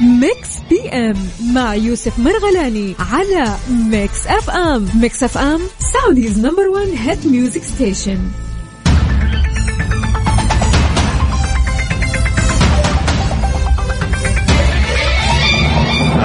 Mix 0.00 0.48
PM 0.70 1.16
مع 1.54 1.74
يوسف 1.74 2.18
مرغلاني 2.18 2.94
على 3.12 3.56
Mix 3.70 4.26
FM 4.26 4.88
Mix 4.94 5.22
FM 5.22 5.60
Saudi's 5.92 6.38
number 6.38 6.68
1 6.68 6.88
hit 6.88 7.26
music 7.26 7.62
station 7.62 8.18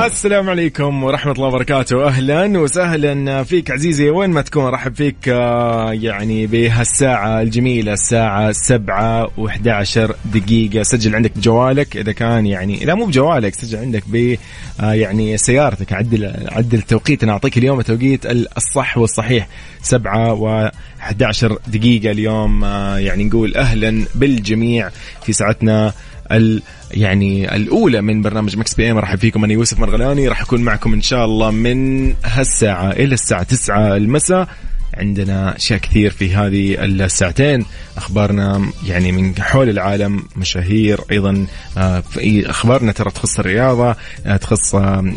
السلام 0.05 0.49
عليكم 0.49 1.03
ورحمة 1.03 1.31
الله 1.31 1.47
وبركاته. 1.47 2.07
أهلا 2.07 2.59
وسهلا 2.59 3.43
فيك 3.43 3.71
عزيزي. 3.71 4.09
وين 4.09 4.29
ما 4.29 4.41
تكون 4.41 4.65
رحب 4.65 4.95
فيك 4.95 5.29
آه، 5.29 5.93
يعني 5.93 6.47
بهالساعة 6.47 7.41
الجميلة 7.41 7.93
الساعة 7.93 8.51
سبعة 8.51 9.31
وأحد 9.37 9.67
عشر 9.67 10.15
دقيقة. 10.25 10.83
سجل 10.83 11.15
عندك 11.15 11.37
بجوالك. 11.37 11.97
إذا 11.97 12.11
كان 12.11 12.45
يعني 12.45 12.85
لا 12.85 12.95
مو 12.95 13.05
بجوالك 13.05 13.55
سجل 13.55 13.79
عندك 13.79 14.03
ب 14.07 14.35
آه، 14.79 14.93
يعني 14.93 15.37
سيارتك. 15.37 15.93
عدل 15.93 16.33
عدل 16.51 16.77
التوقيت. 16.77 17.23
أنا 17.23 17.31
أعطيك 17.31 17.57
اليوم 17.57 17.79
التوقيت 17.79 18.25
الصح 18.57 18.97
والصحيح. 18.97 19.47
سبعة 19.81 20.33
و 20.33 20.71
11 21.01 21.57
دقيقة 21.67 22.11
اليوم. 22.11 22.63
آه، 22.63 22.97
يعني 22.97 23.23
نقول 23.23 23.55
أهلا 23.55 24.05
بالجميع 24.15 24.89
في 25.23 25.33
ساعتنا 25.33 25.93
ال 26.31 26.61
يعني 26.91 27.55
الأولى 27.55 28.01
من 28.01 28.21
برنامج 28.21 28.57
Mix 28.57 28.73
PM 28.73 28.97
رحب 28.97 29.15
فيكم 29.15 29.43
أنا 29.43 29.53
يوسف 29.53 29.79
مرغلاني 29.79 30.27
راح 30.27 30.41
اكون 30.41 30.61
معكم 30.61 30.93
إن 30.93 31.01
شاء 31.01 31.25
الله 31.25 31.51
من 31.51 32.13
هالساعة 32.25 32.91
إلى 32.91 33.13
الساعة 33.13 33.43
9 33.43 33.95
المساء. 33.95 34.47
عندنا 34.93 35.55
أشياء 35.55 35.79
كثير 35.79 36.11
في 36.11 36.35
هذه 36.35 36.85
الساعتين. 36.85 37.65
أخبارنا 37.97 38.71
يعني 38.87 39.11
من 39.11 39.41
حول 39.41 39.69
العالم 39.69 40.23
مشاهير 40.35 41.01
أيضا 41.11 41.47
آه، 41.77 42.03
أخبارنا 42.25 42.91
ترى 42.91 43.11
تخص 43.11 43.39
الرياضة 43.39 43.95
آه، 44.25 44.37
تخص 44.37 44.75
آه، 44.75 45.13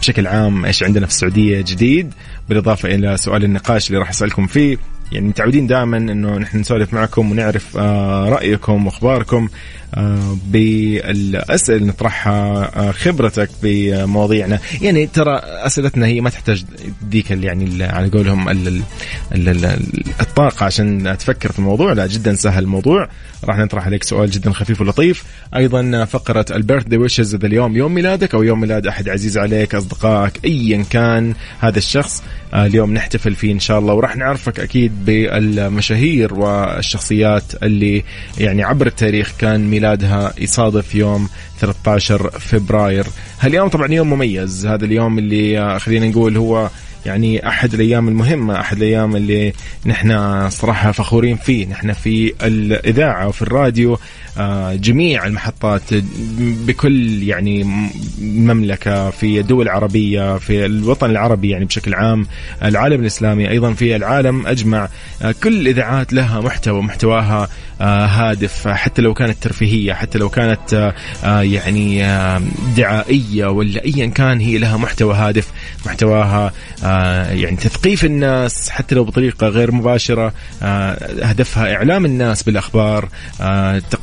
بشكل 0.00 0.26
عام 0.26 0.64
إيش 0.64 0.82
عندنا 0.82 1.06
في 1.06 1.12
السعودية 1.12 1.60
جديد. 1.60 2.12
بالإضافة 2.48 2.94
إلى 2.94 3.16
سؤال 3.16 3.44
النقاش 3.44 3.88
اللي 3.88 3.98
راح 3.98 4.08
أسألكم 4.08 4.46
فيه. 4.46 4.76
يعني 5.12 5.28
متعودين 5.28 5.66
دائما 5.66 5.96
إنه 5.96 6.38
نحن 6.38 6.58
نسولف 6.58 6.94
معكم 6.94 7.30
ونعرف 7.30 7.76
رأيكم 8.26 8.86
وأخباركم 8.86 9.48
آه، 9.94 10.36
بالأسئلة 10.46 11.78
اللي 11.78 11.88
نطرحها 11.88 12.70
آه، 12.76 12.90
خبرتك 12.90 13.48
بمواضيعنا. 13.62 14.58
يعني 14.80 15.06
ترى 15.06 15.36
أسئلتنا 15.44 16.06
هي 16.06 16.20
ما 16.20 16.30
تحتاج 16.30 16.64
ديك 17.02 17.30
يعني 17.30 17.84
على 17.84 18.08
قولهم 18.08 18.48
الطاقة 20.20 20.66
عشان 20.66 21.16
تفكر 21.18 21.52
في 21.52 21.58
الموضوع. 21.58 21.92
لا 21.92 22.06
جدا 22.06 22.34
سهل 22.34 22.62
الموضوع. 22.62 23.08
راح 23.44 23.58
نطرح 23.58 23.86
عليك 23.86 24.04
سؤال 24.04 24.30
جدا 24.30 24.52
خفيف 24.52 24.80
ولطيف. 24.80 25.24
أيضا 25.56 26.04
فقرة 26.04 26.46
البيرث 26.50 26.84
دي 26.84 26.96
ويشز 26.96 27.34
اذا 27.34 27.46
اليوم 27.46 27.76
يوم 27.76 27.94
ميلادك 27.94 28.34
أو 28.34 28.42
يوم 28.42 28.60
ميلاد 28.60 28.86
أحد 28.86 29.08
عزيز 29.08 29.38
عليك 29.38 29.74
أصدقائك 29.74 30.44
ايا 30.44 30.84
كان 30.90 31.34
هذا 31.60 31.78
الشخص. 31.78 32.22
آه، 32.22 32.41
اليوم 32.54 32.94
نحتفل 32.94 33.34
فيه 33.34 33.52
إن 33.52 33.60
شاء 33.60 33.78
الله. 33.78 33.94
وراح 33.94 34.16
نعرفك 34.16 34.60
أكيد 34.60 35.04
بالمشاهير 35.04 36.34
والشخصيات 36.34 37.42
اللي 37.62 38.04
يعني 38.38 38.62
عبر 38.62 38.86
التاريخ 38.86 39.32
كان 39.38 39.70
ميلادها 39.70 40.32
يصادف 40.38 40.94
يوم 40.94 41.28
13 41.60 42.30
فبراير. 42.30 43.06
هاليوم 43.40 43.68
طبعا 43.68 43.92
يوم 43.92 44.10
مميز. 44.10 44.66
هذا 44.66 44.84
اليوم 44.84 45.18
اللي 45.18 45.60
آه، 45.60 45.78
خلينا 45.78 46.08
نقول 46.08 46.36
هو 46.36 46.70
يعني 47.06 47.48
أحد 47.48 47.74
الأيام 47.74 48.08
المهمة 48.08 48.60
أحد 48.60 48.76
الأيام 48.76 49.16
اللي 49.16 49.52
نحن 49.86 50.50
صراحة 50.50 50.92
فخورين 50.92 51.36
فيه. 51.36 51.66
نحن 51.66 51.92
في 51.92 52.34
الإذاعة 52.42 53.28
وفي 53.28 53.42
الراديو 53.42 53.98
آه، 54.38 54.74
جميع 54.74 55.26
المحطات 55.26 55.82
بكل 56.66 57.22
يعني 57.22 57.64
مملكة 58.20 59.10
في 59.10 59.40
الدول 59.40 59.66
العربية 59.66 60.38
في 60.38 60.66
الوطن 60.66 61.10
العربي 61.10 61.50
يعني 61.50 61.64
بشكل 61.64 61.94
عام 61.94 62.26
العالم 62.62 63.00
الإسلامي 63.00 63.50
أيضا 63.50 63.72
في 63.72 63.96
العالم 63.96 64.46
أجمع 64.46 64.88
آه، 65.22 65.34
كل 65.42 65.60
الإذاعات 65.60 66.12
لها 66.12 66.40
محتوى 66.40 66.82
محتواها 66.82 67.48
هادف 67.82 68.68
حتى 68.68 69.02
لو 69.02 69.14
كانت 69.14 69.42
ترفيهية 69.42 69.92
حتى 69.92 70.18
لو 70.18 70.28
كانت 70.28 70.92
يعني 71.24 72.02
دعائية 72.76 73.46
ولا 73.46 73.84
أيا 73.84 74.06
كان 74.06 74.40
هي 74.40 74.58
لها 74.58 74.76
محتوى 74.76 75.14
هادف 75.14 75.48
محتواها 75.86 76.52
يعني 77.32 77.56
تثقيف 77.56 78.04
الناس 78.04 78.70
حتى 78.70 78.94
لو 78.94 79.04
بطريقة 79.04 79.48
غير 79.48 79.72
مباشرة 79.72 80.32
هدفها 81.22 81.74
إعلام 81.74 82.04
الناس 82.04 82.42
بالأخبار 82.42 83.08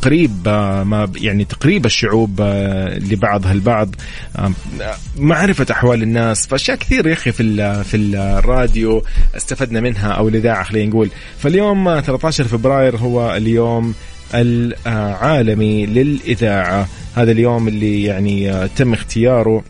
تقريب 0.02 0.48
آه، 0.48 0.84
ما 0.84 1.12
يعني 1.16 1.46
تقريب 1.46 1.86
الشعوب 1.86 2.42
آه، 2.42 2.98
لبعضها 2.98 3.52
البعض 3.52 3.96
آه، 4.36 4.52
معرفة 5.18 5.66
أحوال 5.72 6.04
الناس 6.04 6.48
فأشياء 6.48 6.78
كثير 6.78 7.08
يا 7.08 7.14
أخي 7.14 7.32
في 7.32 7.84
في 7.84 7.98
الراديو 7.98 9.04
استفدنا 9.38 9.82
منها 9.82 10.12
أو 10.12 10.28
الإذاعة 10.28 10.64
خلينا 10.64 10.90
نقول. 10.90 11.10
فاليوم 11.38 12.00
13 12.00 12.44
فبراير 12.44 12.98
هو 12.98 13.36
اليوم 13.36 13.94
العالمي 14.34 15.86
للإذاعة. 15.86 16.88
هذا 17.16 17.32
اليوم 17.32 17.68
اللي 17.68 18.04
يعني 18.04 18.68
تم 18.68 18.94
اختياره 18.94 19.64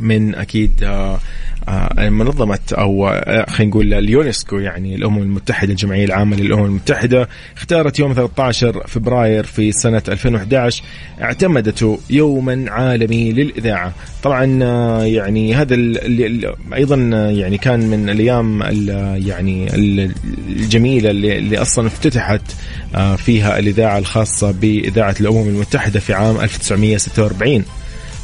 من 0.00 0.34
أكيد 0.34 0.84
آه، 1.68 2.10
منظمة 2.10 2.58
أو 2.72 3.08
آه، 3.08 3.50
خلينا 3.50 3.70
نقول 3.70 3.94
اليونسكو 3.94 4.58
يعني 4.58 4.94
الأمم 4.94 5.22
المتحدة 5.22 5.70
الجمعية 5.70 6.04
العامة 6.04 6.36
للأمم 6.36 6.64
المتحدة 6.64 7.28
اختارت 7.56 7.98
يوم 7.98 8.12
13 8.12 8.86
فبراير 8.86 9.44
في 9.44 9.72
سنة 9.72 10.02
2011 10.08 10.82
اعتمدته 11.22 11.98
يوما 12.10 12.64
عالمي 12.68 13.32
للإذاعة. 13.32 13.92
طبعا 14.22 14.58
آه، 14.62 15.04
يعني 15.04 15.54
هذا 15.54 15.74
اللي 15.74 16.54
أيضا 16.74 16.96
يعني 17.30 17.58
كان 17.58 17.80
من 17.80 18.08
الأيام 18.08 18.62
يعني 19.26 19.74
الجميلة 20.48 21.10
اللي, 21.10 21.58
أصلا 21.58 21.86
افتتحت 21.86 22.42
فيها 23.16 23.58
الإذاعة 23.58 23.98
الخاصة 23.98 24.50
بإذاعة 24.50 25.14
الأمم 25.20 25.48
المتحدة 25.48 26.00
في 26.00 26.14
عام 26.14 26.40
1946 26.40 27.64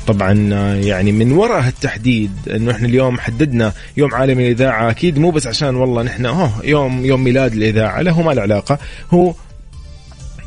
طبعا 0.06 0.50
آه، 0.52 0.74
يعني 0.74 1.12
من 1.12 1.32
وراء 1.32 1.68
التحديد 1.68 2.30
إنه 2.50 2.70
إحنا 2.72 2.88
اليوم 2.88 3.18
حددنا 3.18 3.72
يوم 3.96 4.14
عالمي 4.14 4.46
الإذاعة. 4.46 4.90
أكيد 4.90 5.18
مو 5.18 5.30
بس 5.30 5.46
عشان 5.46 5.76
والله 5.76 6.02
نحن 6.02 6.26
هو 6.26 6.48
يوم 6.64 7.04
يوم 7.04 7.24
ميلاد 7.24 7.52
الإذاعة 7.52 8.00
له 8.00 8.22
ما 8.22 8.32
له 8.32 8.42
علاقة. 8.42 8.78
هو 9.10 9.34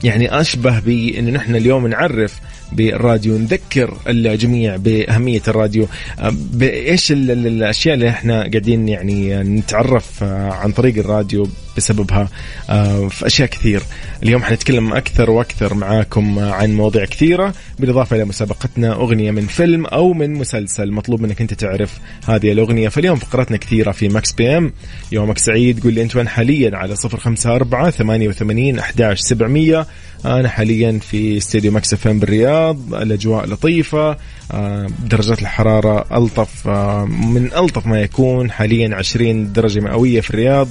يعني 0.03 0.41
أشبه 0.41 0.79
بانه 0.79 1.31
نحن 1.31 1.55
اليوم 1.55 1.87
نعرف 1.87 2.39
بالراديو 2.71 3.37
نذكر 3.37 3.97
الجميع 4.07 4.75
بأهمية 4.75 5.41
الراديو. 5.47 5.87
آه، 6.19 6.33
بإيش 6.53 7.11
الأشياء 7.11 7.95
اللي 7.95 8.09
إحنا 8.09 8.39
قاعدين 8.39 8.89
يعني 8.89 9.43
نتعرف 9.43 10.23
آه، 10.23 10.51
عن 10.51 10.71
طريق 10.71 10.97
الراديو. 10.97 11.47
بسببها. 11.77 12.29
آه، 12.69 13.07
في 13.07 13.25
أشياء 13.25 13.49
كثير. 13.49 13.83
اليوم 14.23 14.43
حنتكلم 14.43 14.93
أكثر 14.93 15.31
وأكثر 15.31 15.73
معاكم 15.73 16.39
عن 16.39 16.73
مواضيع 16.75 17.05
كثيرة 17.05 17.53
بالإضافة 17.79 18.15
إلى 18.15 18.25
مسابقتنا 18.25 18.93
أغنية 18.93 19.31
من 19.31 19.47
فيلم 19.47 19.85
أو 19.85 20.13
من 20.13 20.33
مسلسل. 20.33 20.91
مطلوب 20.91 21.21
منك 21.21 21.41
أنت 21.41 21.53
تعرف 21.53 21.99
هذه 22.27 22.51
الأغنية. 22.51 22.89
فاليوم 22.89 23.17
فقرتنا 23.17 23.57
كثيرة 23.57 23.91
في 23.91 24.09
Mix 24.09 24.33
PM. 24.33 24.73
يومك 25.11 25.37
سعيد. 25.37 25.83
قول 25.83 25.93
لي 25.93 26.01
أنت 26.01 26.15
وين 26.15 26.27
حاليا؟ 26.27 26.77
على 26.77 26.95
054 26.95 27.91
88 27.91 28.79
11700 28.79 29.87
أنا 30.25 30.49
حاليا 30.49 30.99
في 30.99 31.37
استديو 31.37 31.71
Mix 31.71 31.93
FM 31.93 32.19
بالرياض. 32.19 32.93
الأجواء 32.93 33.45
لطيفة. 33.45 34.17
آه، 34.51 34.87
درجات 35.09 35.41
الحرارة 35.41 36.17
ألطف. 36.17 36.67
آه، 36.67 37.05
من 37.05 37.53
ألطف 37.53 37.87
ما 37.87 38.01
يكون. 38.01 38.51
حاليا 38.51 38.95
20 38.95 39.53
درجة 39.53 39.79
مئوية 39.79 40.21
في 40.21 40.29
الرياض. 40.29 40.67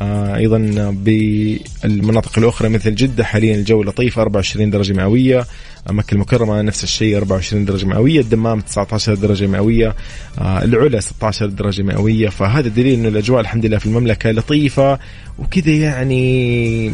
أيضا 0.00 0.90
بالمناطق 0.90 2.38
الأخرى 2.38 2.68
مثل 2.68 2.94
جدة 2.94 3.24
حاليا 3.24 3.54
الجو 3.54 3.82
لطيف 3.82 4.18
24 4.18 4.70
درجة 4.70 4.92
مئوية. 4.92 5.46
مكة 5.90 6.14
المكرمة 6.14 6.62
نفس 6.62 6.84
الشيء 6.84 7.16
24 7.16 7.64
درجة 7.64 7.86
مئوية. 7.86 8.20
الدمام 8.20 8.60
19 8.60 9.14
درجة 9.14 9.46
مئوية. 9.46 9.94
العلا 10.40 11.00
16 11.00 11.46
درجة 11.46 11.82
مئوية. 11.82 12.28
فهذا 12.28 12.68
دليل 12.68 12.94
إنه 12.94 13.08
الأجواء 13.08 13.40
الحمد 13.40 13.66
لله 13.66 13.78
في 13.78 13.86
المملكة 13.86 14.30
لطيفة 14.30 14.98
وكذا 15.38 15.72
يعني 15.72 16.92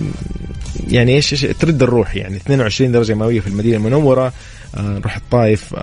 يعني 0.88 1.14
إيش 1.14 1.30
ترد 1.30 1.82
الروح 1.82 2.16
يعني. 2.16 2.36
22 2.36 2.92
درجة 2.92 3.14
مئوية 3.14 3.40
في 3.40 3.46
المدينة 3.46 3.76
المنورة. 3.76 4.32
نروح 4.78 5.16
الطائف. 5.16 5.74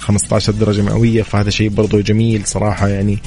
15 0.00 0.52
درجة 0.52 0.82
مئوية 0.82 1.22
فهذا 1.22 1.50
شيء 1.50 1.68
برضو 1.68 2.00
جميل 2.00 2.46
صراحة 2.46 2.88
يعني 2.88 3.18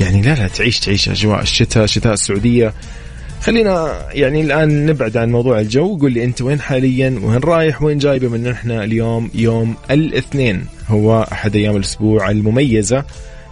يعني 0.00 0.22
لا 0.22 0.34
لا 0.34 0.48
تعيش 0.48 0.80
تعيش 0.80 1.08
أجواء 1.08 1.42
الشتاء 1.42 1.86
شتاء 1.86 2.12
السعودية. 2.12 2.74
خلينا 3.42 4.04
يعني 4.12 4.40
الآن 4.40 4.86
نبعد 4.86 5.16
عن 5.16 5.30
موضوع 5.30 5.60
الجو 5.60 5.96
قول 5.96 6.12
لي 6.12 6.24
أنت 6.24 6.42
وين 6.42 6.60
حاليا؟ 6.60 7.20
وين 7.22 7.38
رايح؟ 7.38 7.82
وين 7.82 7.98
جاي 7.98 8.18
بما 8.18 8.36
ان 8.36 8.46
إحنا 8.46 8.84
اليوم 8.84 9.30
يوم 9.34 9.74
الاثنين 9.90 10.66
هو 10.88 11.28
أحد 11.32 11.56
أيام 11.56 11.76
الأسبوع 11.76 12.30
المميزة. 12.30 13.04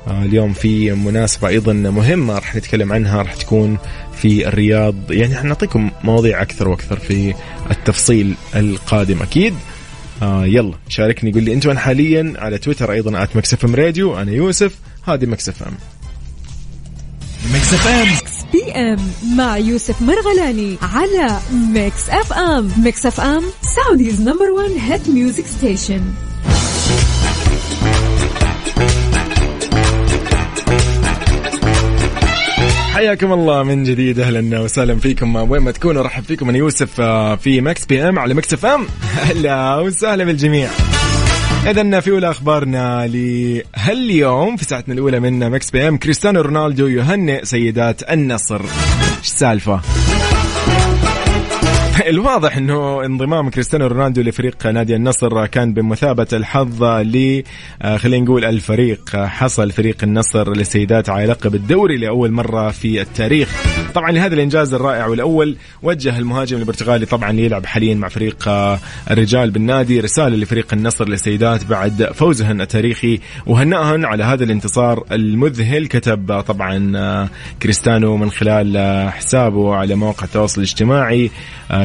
آه، 0.06 0.22
اليوم 0.22 0.52
في 0.52 0.92
مناسبة 0.92 1.48
أيضا 1.48 1.72
مهمة 1.72 2.34
راح 2.34 2.56
نتكلم 2.56 2.92
عنها 2.92 3.22
راح 3.22 3.34
تكون 3.34 3.78
في 4.16 4.48
الرياض. 4.48 4.94
يعني 5.10 5.36
حنعطيكم 5.36 5.90
مواضيع 6.04 6.42
أكثر 6.42 6.68
وأكثر 6.68 6.98
في 6.98 7.34
التفصيل 7.70 8.34
القادم 8.56 9.22
أكيد. 9.22 9.54
آه 10.22 10.46
يلا 10.46 10.74
شاركني 10.88 11.32
قول 11.32 11.42
لي 11.42 11.52
أنت 11.52 11.66
وين 11.66 11.78
حاليا؟ 11.78 12.34
على 12.38 12.58
تويتر 12.58 12.92
أيضا 12.92 13.22
at 13.22 13.36
Mix 13.36 13.64
FM 13.64 13.74
Radio 13.74 14.18
أنا 14.18 14.32
يوسف 14.32 14.78
هذه 15.04 15.26
مكسف 15.26 15.62
إم. 15.62 15.74
ميكس 17.52 17.74
إف 17.74 17.86
إم. 17.86 18.08
بي 18.52 18.72
إم 18.72 18.98
مع 19.36 19.58
يوسف 19.58 20.02
مرغلاني 20.02 20.76
على 20.82 21.38
Mix 21.52 22.10
FM. 22.10 22.70
Mix 22.78 23.06
FM 23.06 23.42
Saudi's 23.76 24.20
number 24.20 24.50
1 24.50 24.70
hit 24.70 25.08
music 25.08 25.44
station 25.46 26.00
حياكم 32.96 33.32
الله 33.32 33.62
من 33.62 33.84
جديد 33.84 34.20
أهلا 34.20 34.60
وسهلا 34.60 34.98
فيكم. 34.98 35.36
وين 35.36 35.62
ما 35.62 35.70
تكونوا 35.70 36.02
رحب 36.02 36.24
فيكم. 36.24 36.48
أنا 36.48 36.58
يوسف 36.58 37.00
آه، 37.00 37.36
في 37.36 37.60
Mix 37.60 37.84
PM 37.84 38.18
على 38.18 38.34
Mix 38.34 38.52
FM. 38.52 38.86
أهلا 39.22 39.76
وسهلا 39.76 40.24
بالجميع. 40.24 40.70
اذا 41.66 42.00
في 42.00 42.10
أولى 42.10 42.30
أخبارنا 42.30 43.06
لهاليوم 43.06 44.56
في 44.56 44.64
ساعتنا 44.64 44.94
الأولى 44.94 45.20
من 45.20 45.50
Mix 45.50 45.70
PM 45.70 45.96
كريستيانو 45.96 46.40
رونالدو 46.40 46.86
يهنئ 46.86 47.44
سيدات 47.44 48.10
النصر. 48.10 48.60
إيش 48.60 49.26
السالفة؟ 49.26 49.80
الواضح 52.14 52.56
إنه 52.56 53.04
انضمام 53.04 53.50
كريستيانو 53.50 53.86
رونالدو 53.86 54.22
لفريق 54.22 54.66
نادي 54.66 54.96
النصر 54.96 55.46
كان 55.46 55.74
بمثابة 55.74 56.26
الحظ 56.32 56.84
ل 56.84 57.42
آه، 57.82 57.96
خلينا 57.96 58.24
نقول 58.24 58.44
الفريق. 58.44 59.16
حصل 59.16 59.70
فريق 59.70 59.96
النصر 60.02 60.56
للسيدات 60.56 61.08
على 61.08 61.26
لقب 61.26 61.54
الدوري 61.54 61.96
لأول 61.96 62.30
مرة 62.30 62.70
في 62.70 63.00
التاريخ. 63.00 63.62
طبعا 63.94 64.10
لهذا 64.10 64.34
الإنجاز 64.34 64.74
الرائع 64.74 65.06
والأول 65.06 65.56
وجه 65.82 66.18
المهاجم 66.18 66.58
البرتغالي 66.58 67.06
طبعا 67.06 67.32
ليلعب 67.32 67.66
حاليا 67.66 67.94
مع 67.94 68.08
فريق 68.08 68.48
آه، 68.48 68.78
الرجال 69.10 69.50
بالنادي. 69.50 70.00
رسالة 70.00 70.36
لفريق 70.36 70.66
النصر 70.72 71.08
للسيدات 71.08 71.64
بعد 71.64 72.10
فوزهن 72.14 72.60
التاريخي 72.60 73.20
وهنأهن 73.46 74.04
على 74.04 74.24
هذا 74.24 74.44
الانتصار 74.44 75.04
المذهل 75.12 75.86
كتب 75.86 76.40
طبعا 76.40 76.92
آه، 76.96 77.28
كريستيانو 77.62 78.16
من 78.16 78.30
خلال 78.30 78.78
حسابه 79.10 79.74
على 79.74 79.94
مواقع 79.94 80.24
التواصل 80.24 80.60
الاجتماعي 80.60 81.30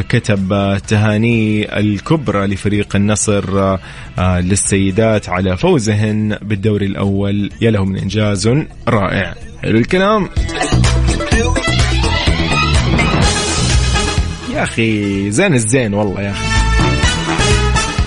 كتب 0.09 0.77
تهاني 0.87 1.79
الكبرى 1.79 2.47
لفريق 2.47 2.95
النصر 2.95 3.77
آه، 4.19 4.39
للسيدات 4.39 5.29
على 5.29 5.57
فوزهن 5.57 6.37
بالدوري 6.41 6.85
الأول. 6.85 7.49
يا 7.61 7.71
له 7.71 7.85
من 7.85 7.97
إنجاز 7.97 8.47
رائع. 8.87 9.35
حلو 9.63 9.77
الكلام. 9.77 10.29
يا 14.53 14.63
أخي 14.63 15.31
زين 15.31 15.53
الزين 15.53 15.93
والله 15.93 16.21
يا 16.21 16.31
أخي. 16.31 16.45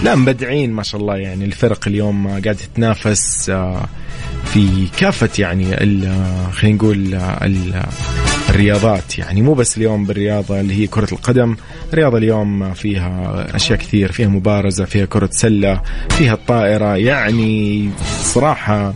لا 0.04 0.14
مبدعين 0.14 0.72
ما 0.72 0.82
شاء 0.82 1.00
الله 1.00 1.16
يعني. 1.16 1.44
الفرق 1.44 1.88
اليوم 1.88 2.28
قاعدة 2.28 2.52
تتنافس 2.52 3.50
آه، 3.50 3.86
في 4.44 4.86
كافة 4.98 5.30
يعني 5.38 5.76
خلينا 6.52 6.76
نقول 6.76 7.18
الرياضات 8.54 9.18
يعني 9.18 9.42
مو 9.42 9.54
بس 9.54 9.76
اليوم 9.76 10.04
بالرياضة 10.04 10.60
اللي 10.60 10.74
هي 10.74 10.86
كرة 10.86 11.08
القدم. 11.12 11.56
الرياضة 11.92 12.18
اليوم 12.18 12.74
فيها 12.74 13.46
أشياء 13.56 13.78
كثير. 13.78 14.12
فيها 14.12 14.28
مبارزة 14.28 14.84
فيها 14.84 15.04
كرة 15.04 15.28
سلة 15.32 15.82
فيها 16.10 16.34
الطائرة. 16.34 16.96
يعني 16.96 17.90
صراحة 18.22 18.94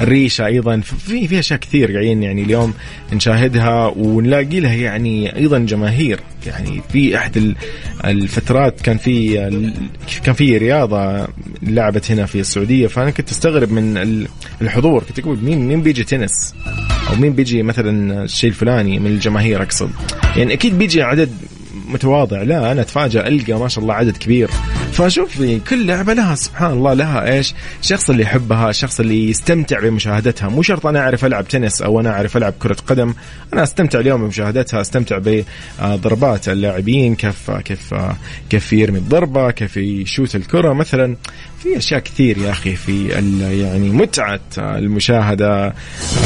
الريشه 0.00 0.46
أيضا. 0.46 0.80
في 0.80 1.28
في 1.28 1.38
أشياء 1.38 1.60
كثير 1.60 1.92
قاعدين 1.92 2.22
يعني 2.22 2.42
اليوم 2.42 2.74
نشاهدها 3.12 3.86
ونلاقي 3.96 4.60
لها 4.60 4.74
يعني 4.74 5.36
أيضا 5.36 5.58
جماهير. 5.58 6.20
يعني 6.46 6.82
في 6.92 7.16
أحد 7.16 7.54
الفترات 8.04 8.80
كان 8.80 8.98
في 8.98 9.34
كان 10.24 10.34
في 10.34 10.58
رياضة 10.58 11.28
لعبت 11.62 12.10
هنا 12.10 12.26
في 12.26 12.40
السعودية. 12.40 12.86
فأنا 12.86 13.10
كنت 13.10 13.30
أستغرب 13.30 13.72
من 13.72 14.26
الحضور. 14.62 15.04
كنت 15.04 15.18
أقول 15.18 15.38
مين 15.42 15.68
مين 15.68 15.82
بيجي 15.82 16.04
تنس؟ 16.04 16.54
أو 17.10 17.14
مين 17.14 17.32
بيجي 17.32 17.62
مثلا 17.62 18.24
الشيء 18.24 18.50
الفلاني 18.50 18.98
من 18.98 19.06
الجماهير 19.06 19.62
أقصد. 19.62 19.90
يعني 20.36 20.52
أكيد 20.52 20.78
بيجي 20.78 21.02
عدد 21.02 21.30
متواضع. 21.88 22.42
لا 22.42 22.72
أنا 22.72 22.80
اتفاجئ 22.80 23.28
ألقى 23.28 23.52
ما 23.52 23.68
شاء 23.68 23.82
الله 23.82 23.94
عدد 23.94 24.16
كبير. 24.16 24.50
فشوف 24.92 25.42
كل 25.70 25.86
لعبة 25.86 26.12
لها 26.12 26.34
سبحان 26.34 26.72
الله 26.72 26.94
لها 26.94 27.32
إيش؟ 27.32 27.54
الشخص 27.80 28.10
اللي 28.10 28.22
يحبها 28.22 28.70
الشخص 28.70 29.00
اللي 29.00 29.30
يستمتع 29.30 29.80
بمشاهدتها. 29.80 30.48
مو 30.48 30.62
شرط 30.62 30.86
أنا 30.86 31.00
أعرف 31.00 31.24
ألعب 31.24 31.48
تنس 31.48 31.82
أو 31.82 32.00
أنا 32.00 32.10
أعرف 32.10 32.36
ألعب 32.36 32.54
كرة 32.58 32.76
قدم. 32.86 33.14
أنا 33.52 33.62
أستمتع 33.62 34.00
اليوم 34.00 34.24
بمشاهدتها 34.24 34.80
أستمتع 34.80 35.18
بضربات 35.80 36.48
اللاعبين 36.48 37.14
كيف 37.14 37.50
كيف 37.50 37.94
كيف 38.50 38.72
يرمي 38.72 38.98
الضربة 38.98 39.50
كيف 39.50 39.76
يشوت 39.76 40.36
الكرة 40.36 40.72
مثلا. 40.72 41.16
في 41.66 41.76
أشياء 41.76 42.00
كثير 42.00 42.38
يا 42.38 42.50
أخي 42.50 42.76
في 42.76 43.08
يعني 43.60 43.90
متعة 43.90 44.40
المشاهدة 44.58 45.74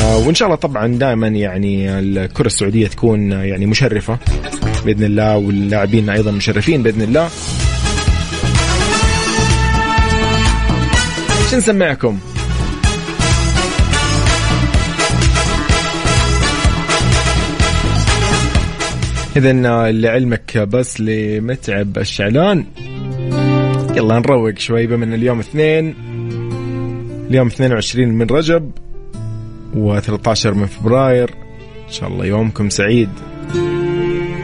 آه، 0.02 0.18
وإن 0.18 0.34
شاء 0.34 0.46
الله 0.46 0.56
طبعا 0.56 0.86
دائما 0.86 1.28
يعني 1.28 1.98
الكرة 1.98 2.46
السعودية 2.46 2.86
تكون 2.86 3.32
يعني 3.32 3.66
مشرفة 3.66 4.18
بإذن 4.84 5.04
الله 5.04 5.36
واللاعبين 5.36 6.10
أيضا 6.10 6.30
مشرفين 6.30 6.82
بإذن 6.82 7.02
الله. 7.02 7.28
شو 11.50 11.56
نسمعكم؟ 11.56 12.18
إذا 19.36 19.52
لعلمك 19.92 20.58
بس 20.58 21.00
لمتعب 21.00 21.98
الشعلان. 21.98 22.64
يلا 23.96 24.18
نروق 24.18 24.58
شوي 24.58 24.86
بما 24.86 25.04
ان 25.04 25.14
اليوم 25.14 25.38
اثنين. 25.38 25.94
اليوم 27.28 27.46
22 27.46 28.08
من 28.08 28.26
رجب 28.26 28.70
و13 29.74 30.46
من 30.46 30.66
فبراير. 30.66 31.30
إن 31.86 31.92
شاء 31.92 32.08
الله 32.08 32.26
يومكم 32.26 32.68
سعيد. 32.70 33.08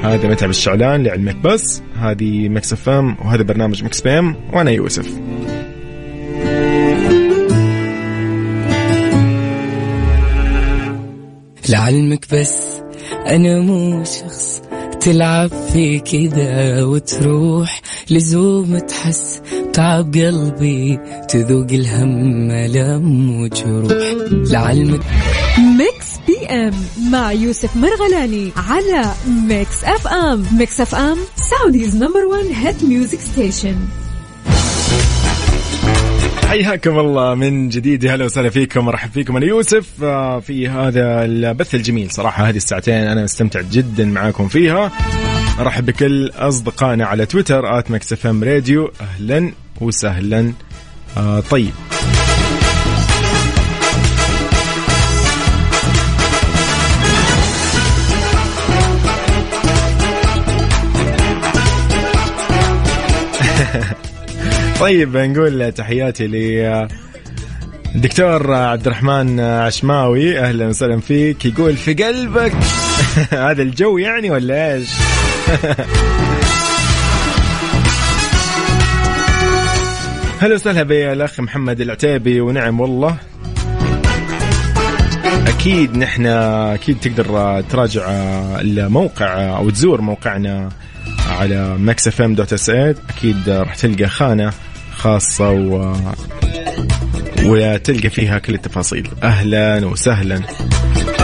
هذا 0.02 0.28
متعب 0.28 0.50
الشعلان 0.50 1.02
لعلمك 1.02 1.36
بس. 1.36 1.82
هذه 1.96 2.48
Mix 2.48 2.72
FM 2.72 3.16
وهذا 3.24 3.42
برنامج 3.42 3.84
Mix 3.84 4.00
PM 4.00 4.36
وأنا 4.52 4.70
يوسف. 4.70 5.18
لعلمك 11.68 12.26
بس 12.34 12.82
أنا 13.26 13.60
مو 13.60 14.04
شخص 14.04 14.62
تلعب 15.00 15.50
في 15.72 15.98
كذا 15.98 16.84
وتروح. 16.84 17.80
لزوم 18.10 18.78
تحس 18.78 19.40
تعب 19.72 20.14
قلبي 20.14 20.98
تذوق 21.28 21.66
الهم 21.70 22.52
ألم 22.52 23.40
وجروح. 23.40 23.92
لعلمك 24.30 25.00
Mix 25.78 26.06
PM 26.26 26.74
مع 27.10 27.32
يوسف 27.32 27.76
مرغلاني 27.76 28.52
على 28.56 29.04
Mix 29.48 29.84
FM. 29.84 30.44
Mix 30.58 30.80
FM 30.80 31.16
Saudi's 31.36 31.96
number 31.96 32.24
1 32.24 32.44
hit 32.54 32.84
music 32.84 33.20
station. 33.20 33.76
حياكم 36.48 36.98
الله 36.98 37.34
من 37.34 37.68
جديد. 37.68 38.06
هلا 38.06 38.24
وسهلا 38.24 38.50
فيكم. 38.50 38.84
مرحب 38.84 39.10
فيكم. 39.10 39.36
أنا 39.36 39.46
يوسف 39.46 39.86
آه، 40.02 40.40
في 40.40 40.68
هذا 40.68 41.24
البث 41.24 41.74
الجميل 41.74 42.10
صراحة 42.10 42.48
هذه 42.48 42.56
الساعتين 42.56 42.94
أنا 42.94 43.24
مستمتع 43.24 43.60
جدا 43.60 44.04
معاكم 44.04 44.48
فيها. 44.48 44.92
ارحب 45.60 45.86
بكل 45.86 46.30
أصدقائنا 46.34 47.06
على 47.06 47.26
تويتر 47.26 47.78
at 47.78 47.90
Mix 47.90 48.12
FM 48.12 48.44
Radio. 48.44 48.90
أهلا 49.00 49.52
وسهلا. 49.80 50.52
آه 51.16 51.40
طيب. 51.40 51.70
طيب 64.80 65.16
نقول 65.16 65.72
تحياتي 65.72 66.26
ل 66.26 66.34
الدكتور 67.94 68.54
عبد 68.54 68.86
الرحمن 68.86 69.40
عشماوي. 69.40 70.38
أهلا 70.38 70.66
وسهلا 70.66 71.00
فيك. 71.00 71.44
يقول 71.44 71.76
في 71.76 71.94
قلبك. 71.94 72.52
هذا 73.48 73.62
الجو 73.62 73.98
يعني 73.98 74.30
ولا 74.30 74.74
إيش؟ 74.74 74.88
هلا 80.40 80.54
وسهلا 80.54 80.82
بالاخ 80.82 81.40
محمد 81.40 81.80
العتيبي 81.80 82.40
ونعم 82.40 82.80
والله. 82.80 83.16
أكيد 85.46 85.96
نحن 85.96 86.26
أكيد 86.26 87.00
تقدر 87.00 87.60
تراجع 87.70 88.10
الموقع 88.60 89.56
أو 89.56 89.70
تزور 89.70 90.00
موقعنا 90.00 90.68
على 91.28 91.78
Mix 91.78 92.08
FM 92.08 92.34
dot 92.34 92.52
SA 92.52 92.70
أكيد 92.70 93.48
راح 93.48 93.74
تلقى 93.74 94.08
خانة 94.08 94.52
خاصة 94.96 95.50
و 95.50 95.96
وتلقى 97.44 98.10
فيها 98.10 98.38
كل 98.38 98.54
التفاصيل. 98.54 99.08
أهلا 99.22 99.86
وسهلا. 99.86 100.40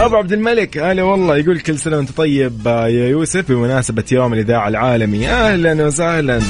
أبو 0.05 0.15
عبد 0.15 0.33
الملك 0.33 0.77
هلا 0.77 1.03
والله. 1.03 1.37
يقول 1.37 1.59
كل 1.59 1.79
سنة 1.79 1.97
وأنت 1.97 2.11
طيب 2.11 2.67
يا 2.67 3.07
يوسف. 3.07 3.51
بمناسبة 3.51 4.03
يوم 4.11 4.33
الإذاعة 4.33 4.67
العالمي 4.67 5.27
أهلا 5.27 5.85
وسهلا. 5.85 6.41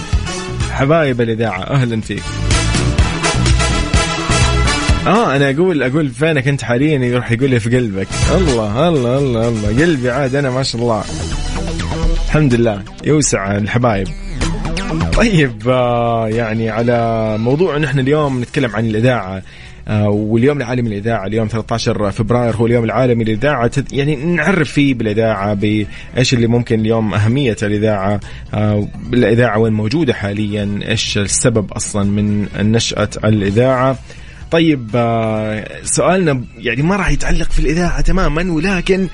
حبايب 0.72 1.22
الإذاعة 1.22 1.64
أهلا 1.64 2.02
فيك. 2.02 2.24
آه 5.08 5.36
أنا 5.36 5.50
أقول 5.50 5.84
أقول 5.84 6.10
فينك 6.10 6.48
أنت 6.48 6.64
حاليا 6.64 7.00
يروح 7.00 7.32
يقول 7.32 7.50
لي 7.50 7.60
في 7.60 7.78
قلبك. 7.78 8.08
الله 8.36 8.88
الله 8.90 9.18
الله 9.18 9.48
الله. 9.48 9.68
قلبي 9.68 10.12
عاد 10.12 10.36
أنا 10.36 10.50
ما 10.50 10.64
شاء 10.64 10.82
الله. 10.82 11.04
الحمد 12.26 12.54
لله. 12.54 12.84
يوسع 13.04 13.58
الحبايب. 13.58 14.08
طيب 15.14 15.70
آه 15.70 16.28
يعني 16.28 16.70
على 16.70 17.38
موضوع 17.38 17.78
نحن 17.78 18.00
اليوم 18.00 18.42
نتكلم 18.42 18.76
عن 18.76 18.86
الإذاعة. 18.86 19.36
آه 19.38 19.44
واليوم 19.88 20.58
العالمي 20.58 20.90
للإذاعة 20.90 21.28
اليوم 21.28 21.48
13 21.48 22.12
فبراير 22.12 22.56
هو 22.56 22.66
اليوم 22.66 22.84
العالمي 22.84 23.24
للإذاعة. 23.24 23.72
يعني 23.92 24.16
نعرف 24.16 24.72
فيه 24.72 24.94
بالإذاعة 24.94 25.54
بإيش 25.54 26.34
اللي 26.34 26.48
ممكن 26.48 26.80
اليوم 26.80 27.14
أهمية 27.14 27.58
الإذاعة 27.64 28.20
آه 28.54 28.88
الإذاعة 29.14 29.60
وين 29.60 29.74
موجودة 29.74 30.14
حاليا 30.14 30.80
إيش 30.88 31.18
السبب 31.18 31.72
أصلا 31.72 32.04
من 32.04 32.48
نشأة 32.72 33.10
الإذاعة. 33.24 33.98
طيب 34.52 34.90
آه 34.96 35.68
سؤالنا 35.84 36.44
يعني 36.58 36.82
ما 36.82 36.96
راح 36.96 37.12
يتعلق 37.12 37.52
في 37.52 37.60
الإذاعة 37.60 38.02
تماما 38.02 38.52
ولكن 38.52 39.08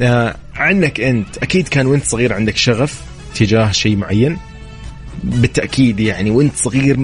آه 0.00 0.34
عنك 0.54 1.00
أنت 1.00 1.38
أكيد 1.38 1.68
كان 1.68 1.86
وأنت 1.86 2.04
صغير 2.04 2.32
عندك 2.32 2.56
شغف 2.56 3.00
تجاه 3.34 3.70
شيء 3.72 3.96
معين؟ 3.96 4.36
بالتأكيد 5.24 6.00
يعني 6.00 6.30
وأنت 6.30 6.56
صغير 6.56 6.96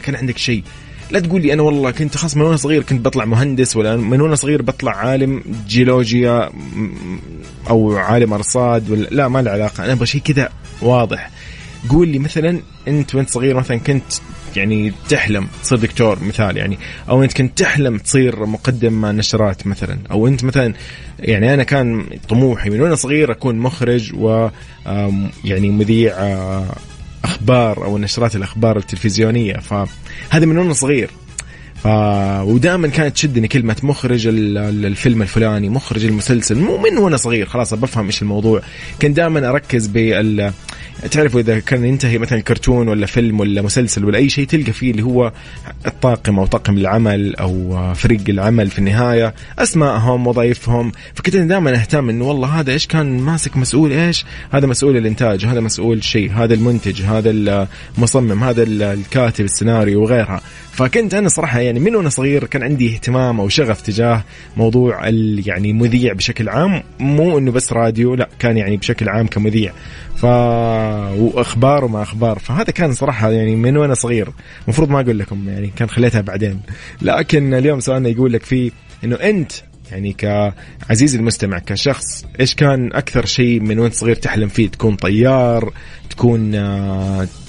100% 0.00 0.02
كان 0.02 0.14
عندك 0.14 0.38
شيء. 0.38 0.62
لا 1.10 1.20
تقول 1.20 1.42
لي 1.42 1.52
أنا 1.52 1.62
والله 1.62 1.90
كنت 1.90 2.16
خاص 2.16 2.36
من 2.36 2.42
وأنا 2.42 2.56
صغير 2.56 2.82
كنت 2.82 3.04
بطلع 3.04 3.24
مهندس 3.24 3.76
ولا 3.76 3.96
من 3.96 4.20
وأنا 4.20 4.34
صغير 4.34 4.62
بطلع 4.62 4.96
عالم 4.96 5.42
جيولوجيا 5.68 6.50
أو 7.70 7.96
عالم 7.96 8.32
أرصاد 8.32 8.90
ولا 8.90 9.08
لا 9.10 9.28
ما 9.28 9.42
له 9.42 9.50
علاقة. 9.50 9.84
أنا 9.84 9.92
أبغى 9.92 10.06
شيء 10.06 10.20
كذا 10.20 10.48
واضح. 10.82 11.30
قول 11.88 12.08
لي 12.08 12.18
مثلا 12.18 12.60
أنت 12.88 13.14
وأنت 13.14 13.30
صغير 13.30 13.56
مثلا 13.56 13.76
كنت 13.76 14.04
يعني 14.56 14.92
تحلم 15.08 15.48
تصير 15.62 15.78
دكتور 15.78 16.18
مثال 16.24 16.56
يعني 16.56 16.78
أو 17.08 17.22
أنت 17.22 17.32
كنت 17.32 17.58
تحلم 17.58 17.98
تصير 17.98 18.46
مقدم 18.46 19.06
نشرات 19.06 19.66
مثلا 19.66 19.98
أو 20.10 20.26
أنت 20.26 20.44
مثلا 20.44 20.74
يعني 21.18 21.54
أنا 21.54 21.62
كان 21.62 22.06
طموحي 22.28 22.70
من 22.70 22.80
وأنا 22.80 22.94
صغير 22.94 23.32
أكون 23.32 23.58
مخرج 23.58 24.12
و 24.14 24.48
يعني 25.44 25.70
مذيع 25.70 26.14
أخبار 27.40 27.84
أو 27.84 27.98
نشرات 27.98 28.36
الأخبار 28.36 28.76
التلفزيونية. 28.76 29.56
فهذا 29.56 30.46
من 30.46 30.58
وأنا 30.58 30.72
صغير. 30.72 31.10
ف... 31.82 31.86
ودائما 32.42 32.88
كانت 32.88 33.14
تشدني 33.14 33.48
كلمة 33.48 33.76
مخرج 33.82 34.26
الفيلم 34.26 35.22
الفلاني 35.22 35.68
مخرج 35.68 36.04
المسلسل 36.04 36.58
مو 36.58 36.76
من 36.76 36.98
وأنا 36.98 37.16
صغير. 37.16 37.46
خلاص 37.46 37.74
بفهم 37.74 38.06
إيش 38.06 38.22
الموضوع. 38.22 38.62
كنت 39.02 39.16
دائما 39.16 39.48
أركز 39.48 39.86
بال 39.86 40.52
تعرفوا 41.10 41.40
إذا 41.40 41.58
كان 41.58 41.84
ينتهي 41.84 42.18
مثلا 42.18 42.40
كرتون 42.40 42.88
ولا 42.88 43.06
فيلم 43.06 43.40
ولا 43.40 43.62
مسلسل 43.62 44.04
ولا 44.04 44.18
أي 44.18 44.28
شيء 44.28 44.46
تلقى 44.46 44.72
فيه 44.72 44.90
اللي 44.90 45.02
هو 45.02 45.32
الطاقم 45.86 46.38
أو 46.38 46.46
طاقم 46.46 46.76
العمل 46.76 47.36
أو 47.36 47.94
فريق 47.94 48.20
العمل 48.28 48.70
في 48.70 48.78
النهاية. 48.78 49.34
اسمائهم 49.58 50.26
وظائفهم. 50.26 50.92
فكنت 51.14 51.36
دائما 51.36 51.74
أهتم 51.74 52.08
إنه 52.08 52.24
والله 52.24 52.60
هذا 52.60 52.72
إيش 52.72 52.86
كان 52.86 53.20
ماسك 53.20 53.56
مسؤول 53.56 53.92
إيش؟ 53.92 54.24
هذا 54.50 54.66
مسؤول 54.66 54.96
الإنتاج 54.96 55.46
هذا 55.46 55.60
مسؤول 55.60 56.04
شيء 56.04 56.32
هذا 56.32 56.54
المنتج 56.54 57.02
هذا 57.02 57.30
المصمم 57.98 58.44
هذا 58.44 58.62
الكاتب 58.62 59.44
السيناريو 59.44 60.02
وغيرها. 60.02 60.40
فكنت 60.72 61.14
أنا 61.14 61.28
صراحة 61.28 61.60
يعني 61.60 61.80
من 61.80 61.96
وأنا 61.96 62.08
صغير 62.08 62.44
كان 62.44 62.62
عندي 62.62 62.94
اهتمام 62.94 63.40
أو 63.40 63.48
شغف 63.48 63.80
تجاه 63.80 64.24
موضوع 64.56 65.08
يعني 65.46 65.72
مذيع 65.72 66.12
بشكل 66.12 66.48
عام. 66.48 66.82
مو 67.00 67.38
إنه 67.38 67.50
بس 67.50 67.72
راديو 67.72 68.14
لا 68.14 68.28
كان 68.38 68.56
يعني 68.56 68.76
بشكل 68.76 69.08
عام 69.08 69.26
كمذيع. 69.26 69.72
ف 70.16 70.24
وأخبار 70.24 71.84
وما 71.84 72.02
أخبار. 72.02 72.38
فهذا 72.38 72.70
كان 72.70 72.92
صراحة 72.92 73.30
يعني 73.30 73.56
من 73.56 73.76
وأنا 73.76 73.94
صغير. 73.94 74.28
المفروض 74.64 74.90
ما 74.90 75.00
أقول 75.00 75.18
لكم 75.18 75.48
يعني 75.48 75.72
كان 75.76 75.88
خليتها 75.88 76.20
بعدين. 76.20 76.60
لكن 77.02 77.54
اليوم 77.54 77.80
سؤالنا 77.80 78.08
يقول 78.08 78.32
لك 78.32 78.42
فيه 78.42 78.70
إنه 79.04 79.16
أنت 79.16 79.52
يعني 79.92 80.12
كعزيزي 80.12 81.18
المستمع 81.18 81.58
كشخص 81.58 82.26
إيش 82.40 82.54
كان 82.54 82.90
أكثر 82.92 83.26
شيء 83.26 83.60
من 83.60 83.78
وأنت 83.78 83.94
صغير 83.94 84.16
تحلم 84.16 84.48
فيه؟ 84.48 84.68
تكون 84.68 84.96
طيار 84.96 85.72
تكون 86.10 86.54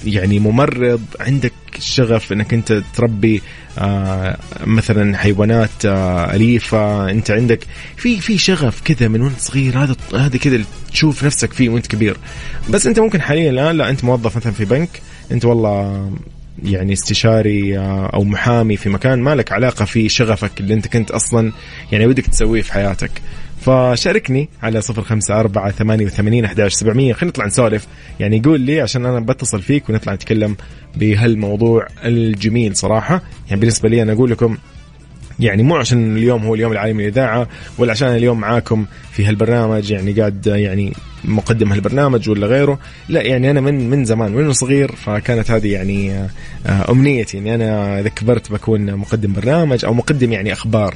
يعني 0.04 0.38
ممرض 0.38 1.02
عندك 1.20 1.52
شغف 1.78 2.32
إنك 2.32 2.54
أنت 2.54 2.82
تربي 2.96 3.42
مثلا 4.66 5.16
حيوانات 5.16 5.84
أليفة 6.34 7.10
أنت 7.10 7.30
عندك 7.30 7.66
في 7.96 8.20
في 8.20 8.38
شغف 8.38 8.80
كذا 8.84 9.08
من 9.08 9.20
وأنت 9.20 9.40
صغير 9.40 9.78
هذا 9.78 9.96
هذا 10.14 10.38
كذا 10.38 10.64
تشوف 10.92 11.24
نفسك 11.24 11.52
فيه 11.52 11.68
وأنت 11.68 11.86
كبير. 11.86 12.16
بس 12.70 12.86
أنت 12.86 13.00
ممكن 13.00 13.20
حاليا 13.20 13.50
الآن 13.50 13.76
لا 13.76 13.90
أنت 13.90 14.04
موظف 14.04 14.36
مثلا 14.36 14.52
في 14.52 14.64
بنك 14.64 14.88
أنت 15.32 15.44
والله 15.44 16.10
يعني 16.64 16.92
استشاري 16.92 17.78
أو 18.14 18.24
محامي 18.24 18.76
في 18.76 18.88
مكان 18.88 19.18
ما 19.18 19.34
لك 19.34 19.52
علاقة 19.52 19.84
في 19.84 20.08
شغفك 20.08 20.60
اللي 20.60 20.74
أنت 20.74 20.88
كنت 20.88 21.10
أصلا 21.10 21.52
يعني 21.92 22.06
ودك 22.06 22.26
تسويه 22.26 22.62
في 22.62 22.72
حياتك. 22.72 23.10
فشاركني 23.62 24.48
على 24.62 24.80
صفر 24.80 25.02
خمسة 25.02 25.40
أربعة 25.40 25.70
ثمانية 25.70 26.04
وثمانين 26.04 26.44
أحداش 26.44 26.74
سبعمية. 26.74 27.12
خلينا 27.12 27.30
نطلع 27.30 27.46
نسولف. 27.46 27.86
يعني 28.20 28.42
قول 28.44 28.60
لي 28.60 28.80
عشان 28.80 29.06
أنا 29.06 29.20
بتصل 29.20 29.62
فيك 29.62 29.90
ونطلع 29.90 30.14
نتكلم 30.14 30.56
بهالموضوع 30.96 31.86
الجميل 32.04 32.76
صراحة. 32.76 33.22
يعني 33.48 33.60
بالنسبة 33.60 33.88
لي 33.88 34.02
أنا 34.02 34.12
أقول 34.12 34.30
لكم 34.30 34.56
يعني 35.40 35.62
مو 35.62 35.76
عشان 35.76 36.16
اليوم 36.16 36.44
هو 36.44 36.54
اليوم 36.54 36.72
العالمي 36.72 37.02
للإذاعة 37.02 37.48
ولا 37.78 37.90
عشان 37.90 38.08
اليوم 38.08 38.40
معاكم 38.40 38.86
في 39.12 39.24
هالبرنامج 39.24 39.90
يعني 39.90 40.12
قاعد 40.12 40.46
يعني 40.46 40.92
مقدم 41.24 41.72
هالبرنامج 41.72 42.30
ولا 42.30 42.46
غيره. 42.46 42.78
لا 43.08 43.22
يعني 43.22 43.50
أنا 43.50 43.60
من 43.60 43.90
من 43.90 44.04
زمان 44.04 44.32
من 44.32 44.52
صغير 44.52 44.92
فكانت 44.92 45.50
هذه 45.50 45.72
يعني 45.72 46.28
أمنيتي 46.66 47.38
إني 47.38 47.54
أنا 47.54 48.00
إذا 48.00 48.08
كبرت 48.08 48.52
بكون 48.52 48.94
مقدم 48.94 49.32
برنامج 49.32 49.84
أو 49.84 49.94
مقدم 49.94 50.32
يعني 50.32 50.52
أخبار. 50.52 50.94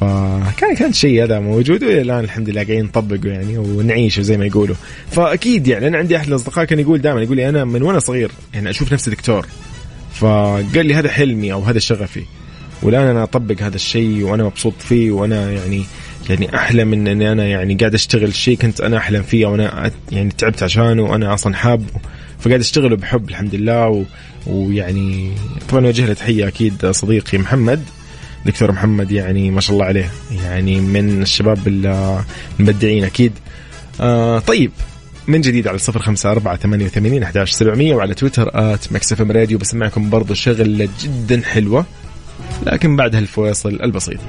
فكان 0.00 0.74
كان 0.74 0.92
شيء 0.92 1.24
هذا 1.24 1.40
موجود 1.40 1.84
وإلى 1.84 2.00
الآن 2.00 2.24
الحمد 2.24 2.48
لله 2.48 2.64
قاعدين 2.64 2.84
نطبقه 2.84 3.28
يعني 3.28 3.58
ونعيشه 3.58 4.20
زي 4.20 4.36
ما 4.36 4.46
يقولوا. 4.46 4.76
فأكيد 5.10 5.68
يعني 5.68 5.88
أنا 5.88 5.98
عندي 5.98 6.16
أحد 6.16 6.28
الأصدقاء 6.28 6.64
كان 6.64 6.78
يقول 6.78 7.00
دائما 7.00 7.22
يقول 7.22 7.36
لي 7.36 7.48
أنا 7.48 7.64
من 7.64 7.82
وأنا 7.82 7.98
صغير 7.98 8.30
يعني 8.54 8.70
أشوف 8.70 8.92
نفسي 8.92 9.10
دكتور. 9.10 9.46
فقال 10.14 10.86
لي 10.86 10.94
هذا 10.94 11.10
حلمي 11.10 11.52
أو 11.52 11.60
هذا 11.60 11.78
شغفي. 11.78 12.22
والآن 12.82 13.06
أنا 13.06 13.22
أطبق 13.22 13.62
هذا 13.62 13.76
الشيء 13.76 14.22
وأنا 14.22 14.44
مبسوط 14.44 14.74
فيه 14.78 15.10
وأنا 15.10 15.52
يعني 15.52 15.84
يعني 16.30 16.56
أحلم 16.56 16.92
ان 16.92 17.06
اني 17.06 17.32
أنا 17.32 17.46
يعني 17.46 17.74
قاعد 17.74 17.94
أشتغل 17.94 18.34
شيء 18.34 18.56
كنت 18.56 18.80
أنا 18.80 18.96
أحلم 18.96 19.22
فيه 19.22 19.46
وأنا 19.46 19.90
يعني 20.12 20.30
تعبت 20.38 20.62
عشانه 20.62 21.02
وأنا 21.02 21.34
أصلا 21.34 21.54
حابه 21.54 21.84
فقاعد 22.38 22.60
أشتغله 22.60 22.96
بحب 22.96 23.28
الحمد 23.28 23.54
لله 23.54 23.88
و... 23.88 24.02
ويعني 24.46 25.30
طبعا 25.68 25.86
أوجه 25.86 26.06
له 26.06 26.12
تحية 26.12 26.48
أكيد 26.48 26.86
صديقي 26.86 27.38
محمد. 27.38 27.82
دكتور 28.46 28.72
محمد 28.72 29.10
يعني 29.10 29.50
ما 29.50 29.60
شاء 29.60 29.74
الله 29.74 29.86
عليه. 29.86 30.10
يعني 30.44 30.80
من 30.80 31.22
الشباب 31.22 31.58
المبدعين 32.58 33.04
أكيد. 33.04 33.32
آه 34.00 34.38
طيب 34.38 34.70
من 35.26 35.40
جديد 35.40 35.68
على 35.68 35.78
صفر 35.78 36.00
خمسة 36.00 36.30
أربعة 36.30 36.56
ثمانية 36.56 36.84
وثمانين 36.84 37.22
أحداش 37.22 37.50
سبعمية 37.52 37.94
وعلى 37.94 38.14
تويتر 38.14 38.50
آت 38.54 38.92
مكسف 38.92 39.20
راديو 39.20 39.58
بسمعكم 39.58 40.10
برضو 40.10 40.34
شغلة 40.34 40.88
جدا 41.00 41.42
حلوة 41.44 41.86
لكن 42.66 42.96
بعد 42.96 43.14
هالفواصل 43.14 43.78
البسيط. 43.82 44.20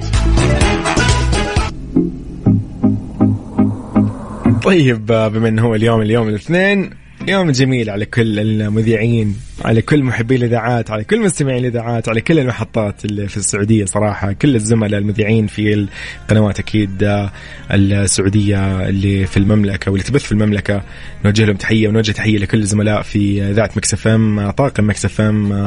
طيب 4.62 5.06
بما 5.06 5.48
إنه 5.48 5.62
هو 5.62 5.74
اليوم 5.74 6.02
اليوم 6.02 6.28
الاثنين 6.28 6.90
يوم 7.28 7.50
جميل 7.50 7.90
على 7.90 8.06
كل 8.06 8.38
المذيعين 8.38 9.36
على 9.64 9.82
كل 9.82 10.02
محبي 10.02 10.36
الإذاعات 10.36 10.90
على 10.90 11.04
كل 11.04 11.20
مستمعي 11.20 11.58
الإذاعات 11.58 12.08
على 12.08 12.20
كل 12.20 12.38
المحطات 12.38 13.04
اللي 13.04 13.28
في 13.28 13.36
السعودية 13.36 13.84
صراحة. 13.84 14.32
كل 14.32 14.54
الزملاء 14.54 15.00
المذيعين 15.00 15.46
في 15.46 15.86
القنوات 16.24 16.58
أكيد 16.58 17.26
السعودية 17.70 18.88
اللي 18.88 19.26
في 19.26 19.36
المملكة 19.36 19.90
واللي 19.90 20.04
تبث 20.04 20.22
في 20.22 20.32
المملكة. 20.32 20.82
نوجه 21.24 21.44
لهم 21.44 21.56
تحية 21.56 21.88
ونوجه 21.88 22.12
تحية 22.12 22.38
لكل 22.38 22.58
الزملاء 22.58 23.02
في 23.02 23.50
إذاعة 23.50 23.70
Mix 23.76 24.06
FM 24.06 24.50
طاقم 24.50 24.88
Mix 24.88 25.20
FM 25.20 25.66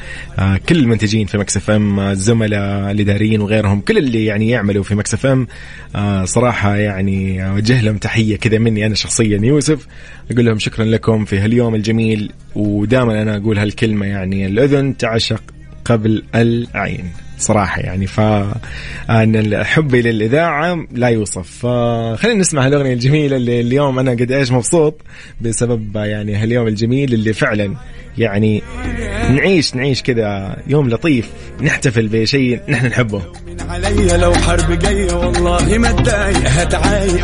كل 0.70 0.76
المنتجين 0.76 1.26
في 1.28 1.38
Mix 1.38 1.70
FM 1.70 2.00
الزملاء 2.00 2.92
الاداريين 2.92 3.42
وغيرهم 3.42 3.82
كل 3.82 3.98
اللي 3.98 4.26
يعني 4.26 4.50
يعملوا 4.50 4.84
في 4.84 4.96
Mix 4.96 5.26
FM 5.26 5.48
صراحة 6.26 6.76
يعني 6.76 7.50
أوجه 7.50 7.82
لهم 7.82 7.98
تحية 7.98 8.38
كذا 8.38 8.58
مني 8.58 8.86
أنا 8.86 8.96
شخصيا 8.96 9.40
يوسف. 9.44 9.88
أقول 10.32 10.46
لهم 10.46 10.60
شكرا 10.60 10.86
لكم 10.86 11.26
في 11.26 11.39
هاليوم 11.40 11.76
الجميل 11.76 12.32
ودائما 12.56 13.22
أنا 13.22 13.38
أقول 13.38 13.58
هالكلمة 13.58 14.06
يعني 14.06 14.46
الأذن 14.46 14.98
تعشق 14.98 15.42
قبل 15.86 16.24
العين. 16.36 17.06
صراحة 17.38 17.82
يعني 17.82 18.08
فأنا 18.08 19.64
حبي 19.64 20.02
للإذاعة 20.02 20.86
لا 20.92 21.08
يوصف. 21.08 21.66
فخلينا 21.66 22.40
نسمع 22.40 22.66
هالأغنية 22.66 22.94
الجميلة 22.94 23.38
اللي 23.38 23.62
اليوم 23.62 24.00
أنا 24.00 24.12
قد 24.12 24.32
إيش 24.32 24.52
مبسوط 24.52 25.02
بسبب 25.42 25.96
يعني 25.96 26.36
هاليوم 26.36 26.68
الجميل 26.68 27.14
اللي 27.14 27.34
فعلا 27.34 27.76
يعني 28.18 28.62
نعيش 29.30 29.76
نعيش 29.76 30.04
كذا 30.04 30.58
يوم 30.68 30.90
لطيف 30.90 31.30
نحتفل 31.62 32.08
بشيء 32.08 32.62
نحن 32.70 32.86
نحبه. 32.86 33.22
علي 33.70 34.18
لو 34.18 34.34
حرب 34.34 34.80
جاية 34.80 35.14
والله 35.14 35.78
ما 35.78 35.90
اتضايق 35.90 36.48
هتعايق 36.48 37.24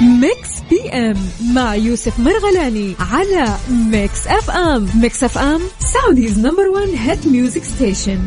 Mix 0.00 0.50
PM 0.70 1.16
مع 1.54 1.74
يوسف 1.74 2.20
مرغلاني 2.20 2.94
على 3.00 3.56
Mix 3.70 4.26
FM 4.26 4.88
Mix 4.94 5.24
FM 5.24 5.60
Saudi's 5.78 6.38
number 6.38 6.68
1 6.68 6.88
hit 6.88 7.26
music 7.26 7.64
station 7.64 8.18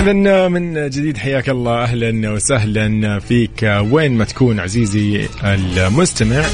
إذا 0.00 0.48
من 0.48 0.90
جديد 0.90 1.16
حياك 1.16 1.48
الله. 1.48 1.82
أهلا 1.82 2.30
وسهلا 2.30 3.18
فيك. 3.18 3.82
وين 3.90 4.12
ما 4.12 4.24
تكون 4.24 4.60
عزيزي 4.60 5.28
المستمع. 5.44 6.44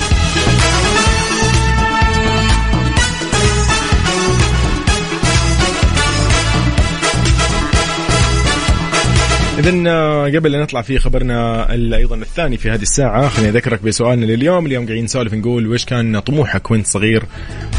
إذا 9.58 10.38
قبل 10.38 10.54
أن 10.54 10.60
نطلع 10.60 10.82
في 10.82 10.98
خبرنا 10.98 11.70
أيضا 11.72 12.16
الثاني 12.16 12.56
في 12.56 12.70
هذه 12.70 12.82
الساعة 12.82 13.28
خليني 13.28 13.50
أذكرك 13.50 13.82
بسؤالنا 13.82 14.24
لليوم. 14.24 14.66
اليوم 14.66 14.86
قاعدين 14.86 15.04
نسولف 15.04 15.34
نقول 15.34 15.66
وش 15.66 15.84
كان 15.84 16.20
طموحك 16.20 16.70
وأنت 16.70 16.86
صغير؟ 16.86 17.24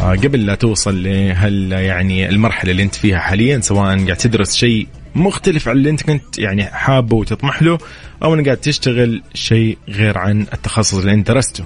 آه، 0.01 0.15
قبل 0.15 0.46
لا 0.46 0.55
توصل 0.55 1.03
لهال 1.03 1.72
يعني 1.72 2.29
المرحلة 2.29 2.72
اللي 2.72 2.84
أنت 2.84 2.96
فيها 2.96 3.20
حاليا 3.20 3.60
سواء 3.60 4.05
قاعد 4.05 4.17
تدرس 4.17 4.55
شيء 4.55 4.88
مختلف 5.15 5.67
عن 5.67 5.77
اللي 5.77 5.89
أنت 5.89 6.03
كنت 6.03 6.39
يعني 6.39 6.65
حابه 6.65 7.15
وتطمح 7.15 7.63
له 7.63 7.77
أو 8.24 8.34
أنك 8.34 8.46
قاعد 8.46 8.58
تشتغل 8.58 9.22
شيء 9.34 9.77
غير 9.89 10.17
عن 10.17 10.46
التخصص 10.53 10.98
اللي 10.98 11.13
أنت 11.13 11.27
درسته. 11.27 11.63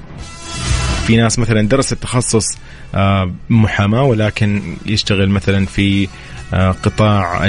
في 1.07 1.17
ناس 1.17 1.39
مثلا 1.39 1.67
درست 1.67 1.93
تخصص 1.93 2.57
آه، 2.95 3.33
محاماة 3.49 4.03
ولكن 4.03 4.61
يشتغل 4.85 5.29
مثلا 5.29 5.65
في 5.65 6.07
آه، 6.53 6.71
قطاع 6.71 7.47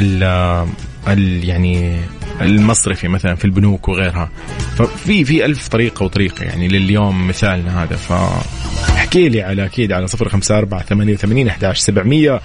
يعني 1.43 2.01
المصرفي 2.41 3.09
مثلا 3.09 3.35
في 3.35 3.45
البنوك 3.45 3.89
وغيرها. 3.89 4.31
ففي 4.77 5.25
في 5.25 5.45
ألف 5.45 5.69
طريقة 5.69 6.05
وطريقة 6.05 6.45
يعني 6.45 6.69
لليوم 6.69 7.29
مثالنا 7.29 7.83
هذا. 7.83 7.97
فاحكي 7.97 9.29
لي 9.29 9.43
على 9.43 9.65
أكيد 9.65 9.93
على 9.93 10.07
صفر 10.07 10.29
خمسة 10.29 10.59
أربعة 10.59 10.83
ثمانية 10.83 11.13
وثمانين 11.13 11.49
أحداش 11.49 11.79
سبعمية. 11.79 12.41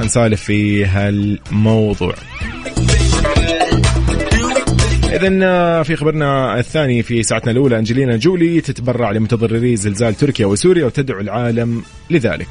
نسالف 0.00 0.42
في 0.42 0.84
هالموضوع. 0.84 2.14
إذا 5.04 5.82
في 5.82 5.96
خبرنا 5.96 6.58
الثاني 6.58 7.02
في 7.02 7.22
ساعتنا 7.22 7.52
الأولى 7.52 7.78
أنجلينا 7.78 8.16
جولي 8.16 8.60
تتبرع 8.60 9.10
لمتضرري 9.10 9.76
زلزال 9.76 10.14
تركيا 10.14 10.46
وسوريا 10.46 10.86
وتدعو 10.86 11.20
العالم 11.20 11.82
لذلك. 12.10 12.48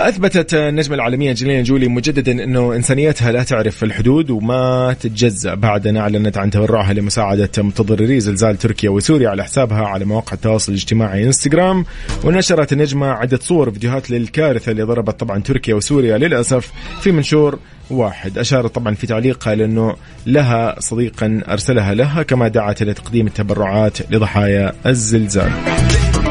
أثبتت 0.00 0.54
النجمة 0.54 0.94
العالمية 0.94 1.30
أنجلينا 1.30 1.62
جولي 1.62 1.88
مجددا 1.88 2.44
أنه 2.44 2.74
إنسانيتها 2.74 3.32
لا 3.32 3.42
تعرف 3.42 3.84
الحدود 3.84 4.30
وما 4.30 4.96
تتجزأ 5.00 5.54
بعد 5.54 5.86
أن 5.86 5.96
أعلنت 5.96 6.38
عن 6.38 6.50
تبرعها 6.50 6.92
لمساعدة 6.92 7.50
متضرري 7.58 8.20
زلزال 8.20 8.58
تركيا 8.58 8.90
وسوريا 8.90 9.28
على 9.28 9.44
حسابها 9.44 9.86
على 9.86 10.04
مواقع 10.04 10.32
التواصل 10.32 10.72
الاجتماعي 10.72 11.24
إنستغرام. 11.24 11.84
ونشرت 12.24 12.72
النجمة 12.72 13.06
عدة 13.06 13.38
صور 13.42 13.68
وفيديوهات 13.68 14.10
للكارثة 14.10 14.72
اللي 14.72 14.82
ضربت 14.82 15.20
طبعا 15.20 15.38
تركيا 15.38 15.74
وسوريا 15.74 16.18
للأسف 16.18 16.72
في 17.00 17.12
منشور 17.12 17.58
واحد. 17.90 18.38
أشارت 18.38 18.74
طبعا 18.74 18.94
في 18.94 19.06
تعليقها 19.06 19.54
لأنه 19.54 19.96
لها 20.26 20.80
صديقا 20.80 21.40
أرسلها 21.48 21.94
لها 21.94 22.22
كما 22.22 22.48
دعت 22.48 22.82
إلى 22.82 22.94
تقديم 22.94 23.26
التبرعات 23.26 24.12
لضحايا 24.12 24.72
الزلزال. 24.86 25.50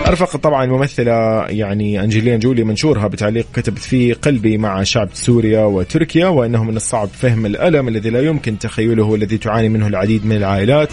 أرفقت 0.08 0.38
طبعا 0.38 0.64
الممثلة 0.64 1.46
يعني 1.46 2.04
أنجلينا 2.04 2.38
جولي 2.38 2.64
منشورها 2.64 3.08
بتعليق 3.08 3.46
كتبت 3.54 3.80
فيه 3.80 4.14
قلبي 4.14 4.58
مع 4.58 4.84
شعب 4.84 5.10
سوريا 5.14 5.62
وتركيا 5.62 6.28
وأنه 6.28 6.64
من 6.64 6.76
الصعب 6.76 7.08
فهم 7.08 7.46
الألم 7.46 7.88
الذي 7.88 8.10
لا 8.10 8.22
يمكن 8.22 8.60
تخيله 8.60 9.16
الذي 9.16 9.38
تعاني 9.38 9.70
منه 9.70 9.88
العديد 9.88 10.26
من 10.26 10.36
العائلات. 10.36 10.90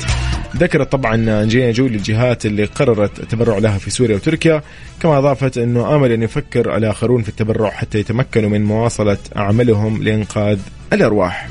ذكرت 0.56 0.92
طبعا 0.92 1.14
أنجلينا 1.42 1.72
جولي 1.72 1.96
الجهات 1.96 2.46
اللي 2.46 2.64
قررت 2.64 3.20
التبرع 3.20 3.58
لها 3.58 3.78
في 3.78 3.90
سوريا 3.90 4.16
وتركيا 4.16 4.62
كما 5.00 5.18
أضافت 5.18 5.58
أنه 5.58 5.96
آمل 5.96 6.12
أن 6.12 6.22
يفكر 6.22 6.76
الآخرون 6.76 7.22
في 7.22 7.28
التبرع 7.28 7.70
حتى 7.70 7.98
يتمكنوا 7.98 8.50
من 8.50 8.64
مواصلة 8.64 9.18
أعمالهم 9.36 10.02
لإنقاذ 10.02 10.58
الأرواح. 10.92 11.48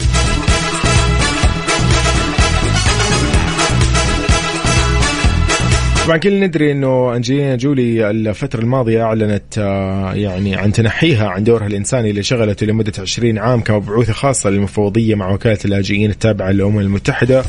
طبعا 6.06 6.18
كلنا 6.18 6.48
ندري 6.48 6.72
إنه 6.72 7.16
أنجلينا 7.16 7.56
جولي 7.56 8.10
الفترة 8.10 8.60
الماضية 8.60 9.04
أعلنت 9.04 9.58
آه، 9.58 10.14
يعني 10.14 10.56
عن 10.56 10.72
تنحيها 10.72 11.28
عن 11.28 11.44
دورها 11.44 11.68
الإنساني 11.68 12.10
اللي 12.10 12.24
شغلته 12.24 12.66
لمدة 12.66 12.92
20 13.00 13.38
عام 13.38 13.62
كمبعوثة 13.62 14.14
خاصة 14.14 14.50
للمفوضية 14.50 15.16
مع 15.16 15.32
وكالة 15.32 15.58
اللاجئين 15.66 16.10
التابعة 16.10 16.52
للأمم 16.52 16.80
المتحدة 16.80 17.44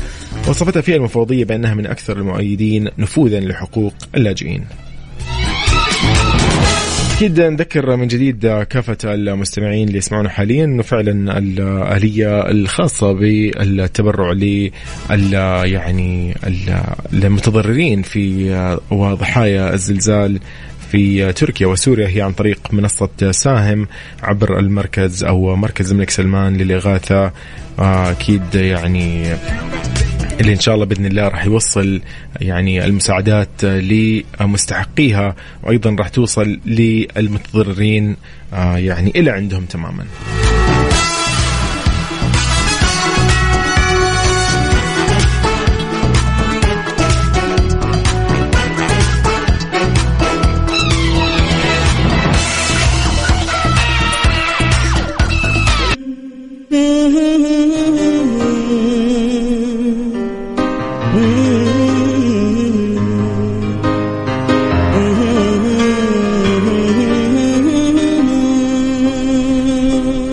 وصفتها 0.47 0.81
فيها 0.81 0.95
المفوضية 0.95 1.45
بأنها 1.45 1.73
من 1.73 1.85
أكثر 1.85 2.17
المؤيدين 2.17 2.89
نفوذا 2.97 3.39
لحقوق 3.39 3.93
اللاجئين. 4.15 4.65
أكيد 7.15 7.41
نذكر 7.41 7.95
من 7.95 8.07
جديد 8.07 8.47
كافة 8.69 8.97
المستمعين 9.03 9.87
اللي 9.87 9.97
يسمعونا 9.97 10.29
حاليا 10.29 10.63
إنه 10.63 10.83
فعلا 10.83 11.37
الاليه 11.37 12.51
الخاصة 12.51 13.11
بالتبرع 13.11 14.31
ل 14.31 14.71
يعني 15.63 16.35
المتضررين 17.13 18.01
في 18.01 18.77
وضحايا 18.91 19.73
الزلزال 19.73 20.39
في 20.91 21.33
تركيا 21.33 21.67
وسوريا. 21.67 22.07
هي 22.07 22.21
عن 22.21 22.31
طريق 22.31 22.59
منصة 22.71 23.31
ساهم 23.31 23.87
عبر 24.23 24.59
المركز 24.59 25.23
أو 25.23 25.55
مركز 25.55 25.91
الملك 25.91 26.09
سلمان 26.09 26.57
للإغاثة. 26.57 27.31
أكيد 27.79 28.55
يعني 28.55 29.35
اللي 30.39 30.53
إن 30.53 30.59
شاء 30.59 30.75
الله 30.75 30.85
بإذن 30.85 31.05
الله 31.05 31.27
راح 31.27 31.45
يوصل 31.45 32.01
يعني 32.41 32.85
المساعدات 32.85 33.65
لمستحقيها 33.65 35.35
وأيضا 35.63 35.95
راح 35.99 36.09
توصل 36.09 36.59
للمتضررين 36.65 38.15
آه، 38.53 38.77
يعني 38.77 39.11
إلى 39.15 39.31
عندهم 39.31 39.65
تماما. 39.65 40.05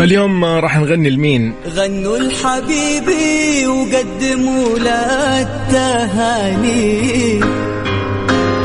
اليوم 0.03 0.45
راح 0.45 0.79
نغني 0.79 1.11
لمين؟ 1.11 1.55
غنوا 1.77 2.17
الحبيبي 2.17 3.67
وقدموا 3.67 4.79
له 4.79 5.41
التهاني. 5.41 7.41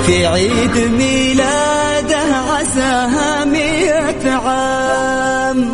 في 0.06 0.26
عيد 0.26 0.78
ميلاده 0.98 2.36
عساها 2.36 3.46
مئة 3.46 4.32
عام. 4.32 5.70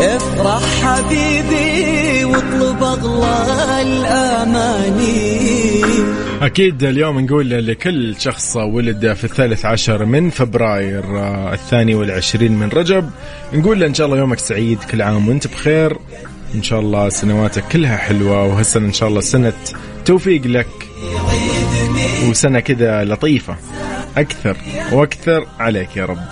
افرح 0.00 0.62
حبيبي 0.82 2.24
واطلب 2.24 2.82
أغلى 2.82 3.82
الأماني. 3.82 5.31
أكيد 6.42 6.84
اليوم 6.84 7.20
نقول 7.20 7.50
لكل 7.50 8.14
شخص 8.18 8.56
ولد 8.56 9.12
في 9.12 9.24
الثالث 9.24 9.64
عشر 9.66 10.04
من 10.04 10.30
فبراير 10.30 11.04
الثاني 11.52 11.94
والعشرين 11.94 12.52
من 12.52 12.68
رجب 12.68 13.10
نقول 13.52 13.80
له 13.80 13.86
إن 13.86 13.94
شاء 13.94 14.06
الله 14.06 14.18
يومك 14.18 14.38
سعيد 14.38 14.78
كل 14.78 15.02
عام 15.02 15.28
وأنت 15.28 15.46
بخير. 15.46 15.96
إن 16.54 16.62
شاء 16.62 16.80
الله 16.80 17.08
سنواتك 17.08 17.64
كلها 17.72 17.96
حلوة 17.96 18.46
وهالسنة 18.46 18.86
إن 18.86 18.92
شاء 18.92 19.08
الله 19.08 19.20
سنة 19.20 19.52
توفيق 20.04 20.46
لك. 20.46 20.68
وسنة 22.28 22.60
كذا 22.60 23.04
لطيفة. 23.04 23.56
أكثر 24.16 24.56
وأكثر 24.92 25.46
عليك 25.60 25.96
يا 25.96 26.04
رب. 26.04 26.22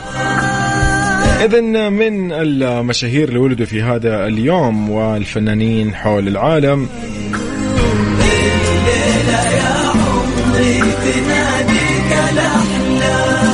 إذا 1.45 1.61
من 1.89 2.33
المشاهير 2.33 3.29
اللي 3.29 3.39
ولدوا 3.39 3.67
في 3.67 3.83
هذا 3.83 4.27
اليوم 4.27 4.91
والفنانين 4.91 5.95
حول 5.95 6.29
العالم 6.29 6.89
بناديك 11.11 12.11
الأحلام 12.33 13.51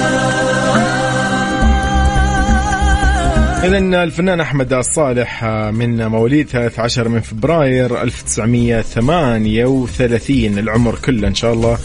إذا 3.64 3.78
الفنان 3.78 4.40
أحمد 4.40 4.72
الصالح 4.72 5.44
من 5.72 6.06
مواليد 6.06 6.48
13 6.48 7.08
من 7.08 7.20
فبراير 7.20 8.02
1938 8.02 10.58
العمر 10.58 10.94
كله 11.04 11.28
إن 11.28 11.34
شاء 11.34 11.52
الله. 11.52 11.78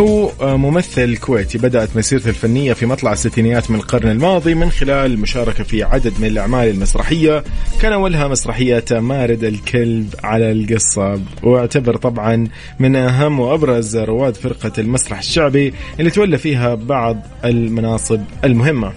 هو 0.00 0.30
ممثل 0.42 1.16
كويتي. 1.16 1.58
بدأت 1.58 1.96
مسيرته 1.96 2.28
الفنية 2.28 2.72
في 2.72 2.86
مطلع 2.86 3.12
الستينيات 3.12 3.70
من 3.70 3.76
القرن 3.76 4.10
الماضي 4.10 4.54
من 4.54 4.70
خلال 4.70 5.12
المشاركة 5.12 5.64
في 5.64 5.82
عدد 5.82 6.12
من 6.18 6.26
الأعمال 6.26 6.68
المسرحية. 6.68 7.44
كان 7.80 7.92
أولها 7.92 8.28
مسرحية 8.28 8.84
مارد 8.90 9.44
الكلب 9.44 10.14
على 10.24 10.52
القصة 10.52 11.20
واعتبر 11.42 11.96
طبعا 11.96 12.48
من 12.78 12.96
أهم 12.96 13.40
وأبرز 13.40 13.96
رواد 13.96 14.34
فرقة 14.36 14.72
المسرح 14.78 15.18
الشعبي 15.18 15.74
اللي 16.00 16.10
تولى 16.10 16.38
فيها 16.38 16.74
بعض 16.74 17.16
المناصب 17.44 18.20
المهمة. 18.44 18.92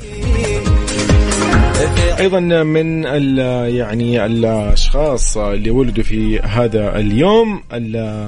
أيضا 2.20 2.40
من 2.64 3.06
ال 3.06 3.38
يعني 3.76 4.26
الأشخاص 4.26 5.38
اللي 5.38 5.70
ولدوا 5.70 6.04
في 6.04 6.40
هذا 6.40 7.00
اليوم 7.00 7.62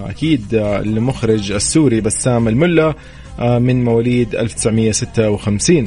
أكيد 0.10 0.46
المخرج 0.54 1.52
السوري 1.52 2.02
بسام 2.02 2.48
الملا 2.48 2.94
من 3.40 3.84
مواليد 3.84 4.36
1956 4.36 5.86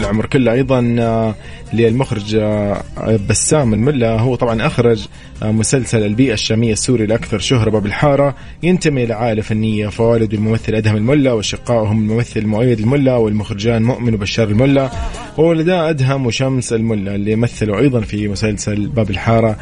العمر 0.00 0.26
كله. 0.26 0.52
أيضا 0.52 0.96
آه، 0.98 1.34
للمخرج 1.72 2.34
آه، 2.34 2.82
بسام 3.28 3.74
الملا 3.74 4.20
هو 4.20 4.34
طبعا 4.34 4.66
أخرج 4.66 5.06
آه، 5.42 5.50
مسلسل 5.52 6.02
البيئة 6.06 6.32
الشامية 6.32 6.72
السوري 6.72 7.04
الاكثر 7.04 7.38
شهرة 7.38 7.70
باب 7.70 7.86
الحارة. 7.86 8.34
ينتمي 8.62 9.06
لعائلة 9.06 9.42
فنية 9.42 9.88
فوالد 9.88 10.34
الممثل 10.34 10.74
أدهم 10.74 10.96
الملا 10.96 11.32
وشقائهم 11.32 11.98
الممثل 11.98 12.46
مؤيد 12.46 12.78
الملا 12.78 13.16
والمخرجان 13.16 13.82
مؤمن 13.82 14.14
وبشار 14.14 14.48
الملا 14.48 14.90
وولدا 15.38 15.90
أدهم 15.90 16.26
وشمس 16.26 16.72
الملا 16.72 17.14
اللي 17.14 17.36
مثلوا 17.36 17.78
أيضا 17.78 18.00
في 18.00 18.28
مسلسل 18.28 18.86
باب 18.86 19.10
الحارة. 19.10 19.56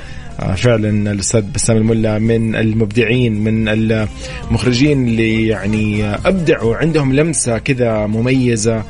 فعلا 0.57 1.13
الأستاذ 1.13 1.43
بسام 1.55 1.77
الملا 1.77 2.19
من 2.19 2.57
المبدعين 2.57 3.45
من 3.45 3.69
المخرجين 3.69 5.09
اللي 5.09 5.47
يعني 5.47 6.05
أبدعوا 6.05 6.77
عندهم 6.77 7.13
لمسة 7.13 7.59
كذا 7.59 8.07
مميزة. 8.07 8.83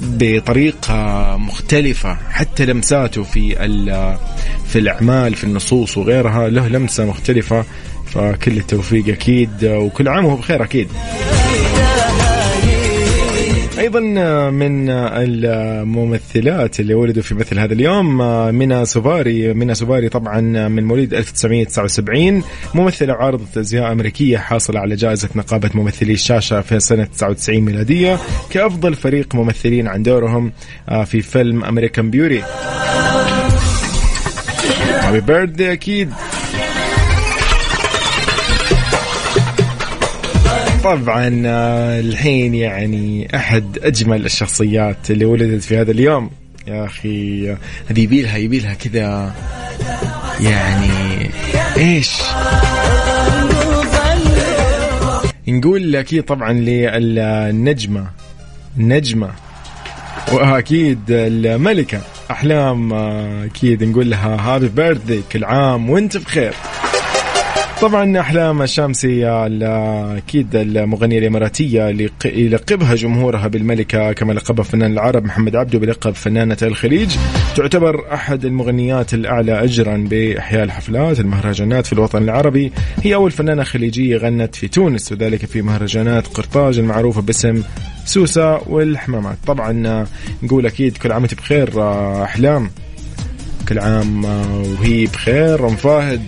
بطريقة 0.00 1.36
مختلفة. 1.36 2.18
حتى 2.30 2.66
لمساته 2.66 3.22
في 3.22 3.54
في 4.66 4.78
الأعمال 4.78 5.34
في 5.34 5.44
النصوص 5.44 5.98
وغيرها 5.98 6.48
له 6.48 6.68
لمسة 6.68 7.04
مختلفة. 7.04 7.64
فكل 8.06 8.56
التوفيق 8.58 9.08
أكيد 9.08 9.64
وكل 9.64 10.08
عام 10.08 10.24
وهو 10.24 10.36
بخير 10.36 10.62
أكيد. 10.64 10.88
أيضا 13.82 14.00
من 14.50 14.90
الممثلات 14.90 16.80
اللي 16.80 16.94
ولدوا 16.94 17.22
في 17.22 17.34
مثل 17.34 17.58
هذا 17.58 17.72
اليوم 17.72 18.18
منى 18.54 18.84
سوباري. 18.84 19.54
منى 19.54 19.74
سوباري 19.74 20.08
طبعا 20.08 20.40
من 20.68 20.84
مواليد 20.84 21.14
1979 21.14 22.42
ممثلة 22.74 23.12
وعارضه 23.12 23.44
ازياء 23.60 23.92
أمريكية 23.92 24.38
حاصلة 24.38 24.80
على 24.80 24.94
جائزة 24.94 25.28
نقابة 25.34 25.70
ممثلي 25.74 26.12
الشاشه 26.12 26.60
في 26.60 26.80
سنة 26.80 27.04
99 27.04 27.60
ميلادية 27.60 28.18
كأفضل 28.50 28.94
فريق 28.94 29.34
ممثلين 29.34 29.88
عن 29.88 30.02
دورهم 30.02 30.52
في 31.04 31.20
فيلم 31.22 31.64
امريكان 31.64 32.10
بيوري 32.10 32.42
هابي 35.00 35.20
بيرثدي 35.20 35.72
أكيد 35.72 36.10
طبعا 40.82 41.42
آه، 41.46 42.00
الحين 42.00 42.54
يعني 42.54 43.36
أحد 43.36 43.78
أجمل 43.82 44.24
الشخصيات 44.24 45.10
اللي 45.10 45.24
ولدت 45.24 45.62
في 45.62 45.76
هذا 45.78 45.90
اليوم. 45.90 46.30
يا 46.66 46.84
أخي 46.84 47.50
هذه 47.90 48.00
يبيلها 48.00 48.36
يبيلها 48.36 48.74
كذا 48.74 49.34
يعني 50.40 51.30
إيش؟ 51.76 52.12
نقول 55.48 55.96
أكيد 55.96 56.22
طبعا 56.22 56.52
للنجمة 56.52 58.06
النجمه 58.78 59.30
وأكيد 60.32 61.00
الملكة. 61.08 62.00
أحلام 62.30 62.92
آه، 62.92 63.44
أكيد 63.44 63.84
نقول 63.84 64.10
لها 64.10 64.36
هابي 64.40 64.68
بيرثدي 64.68 65.20
كل 65.32 65.44
عام 65.44 65.90
وأنت 65.90 66.16
بخير. 66.16 66.54
طبعا 67.82 68.20
أحلام 68.20 68.62
الشامسي 68.62 69.26
أكيد 70.16 70.56
المغنية 70.56 71.18
الإماراتية 71.18 71.90
اللي 71.90 72.10
يلقبها 72.24 72.94
جمهورها 72.94 73.48
بالملكة 73.48 74.12
كما 74.12 74.32
لقبها 74.32 74.64
فنان 74.64 74.92
العرب 74.92 75.24
محمد 75.24 75.56
عبده 75.56 75.78
بلقب 75.78 76.14
فنانة 76.14 76.56
الخليج. 76.62 77.16
تعتبر 77.56 78.14
أحد 78.14 78.44
المغنيات 78.44 79.14
الأعلى 79.14 79.64
اجرا 79.64 80.06
بإحياء 80.10 80.64
الحفلات 80.64 81.20
المهرجانات 81.20 81.86
في 81.86 81.92
الوطن 81.92 82.22
العربي. 82.22 82.72
هي 83.02 83.14
أول 83.14 83.30
فنانة 83.30 83.62
خليجية 83.62 84.16
غنت 84.16 84.54
في 84.54 84.68
تونس 84.68 85.12
وذلك 85.12 85.46
في 85.46 85.62
مهرجانات 85.62 86.26
قرطاج 86.26 86.78
المعروفة 86.78 87.20
باسم 87.22 87.62
سوسة 88.04 88.68
والحمامات. 88.68 89.36
طبعا 89.46 90.06
نقول 90.42 90.66
أكيد 90.66 90.96
كل 90.96 91.12
عام 91.12 91.22
بخير 91.22 91.82
أحلام. 92.24 92.70
كل 93.68 93.78
عام 93.78 94.24
وهي 94.24 95.06
بخير. 95.06 95.68
ام 95.68 95.76
فاهد 95.76 96.22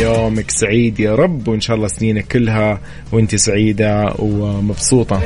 يومك 0.00 0.50
سعيد 0.50 1.00
يا 1.00 1.14
رب 1.14 1.48
وإن 1.48 1.60
شاء 1.60 1.76
الله 1.76 1.88
سنينك 1.88 2.26
كلها 2.32 2.80
وأنت 3.12 3.34
سعيدة 3.34 4.14
ومبسوطة. 4.18 5.22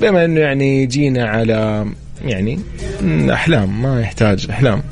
بما 0.00 0.24
أنه 0.24 0.40
يعني 0.40 0.86
جينا 0.86 1.28
على 1.28 1.86
يعني 2.24 2.60
أحلام 3.32 3.82
ما 3.82 4.00
يحتاج 4.00 4.46
أحلام. 4.50 4.82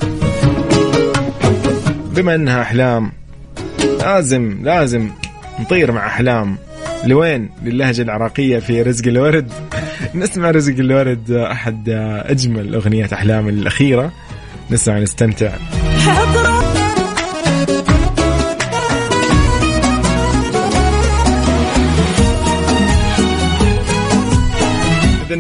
بما 2.14 2.34
أنها 2.34 2.62
أحلام 2.62 3.12
لازم 3.98 4.58
لازم 4.62 5.10
نطير 5.60 5.92
مع 5.92 6.06
أحلام. 6.06 6.56
لوين؟ 7.04 7.48
للهجة 7.64 8.02
العراقية 8.02 8.58
في 8.58 8.82
رزق 8.82 9.06
الورد. 9.06 9.52
نسمع 10.14 10.50
رزق 10.50 10.74
الورد 10.74 11.30
أحد 11.30 11.88
أجمل 12.26 12.74
أغنيات 12.74 13.12
أحلام 13.12 13.48
الأخيرة. 13.48 14.12
نسمع 14.70 14.98
نستمتع. 14.98 15.50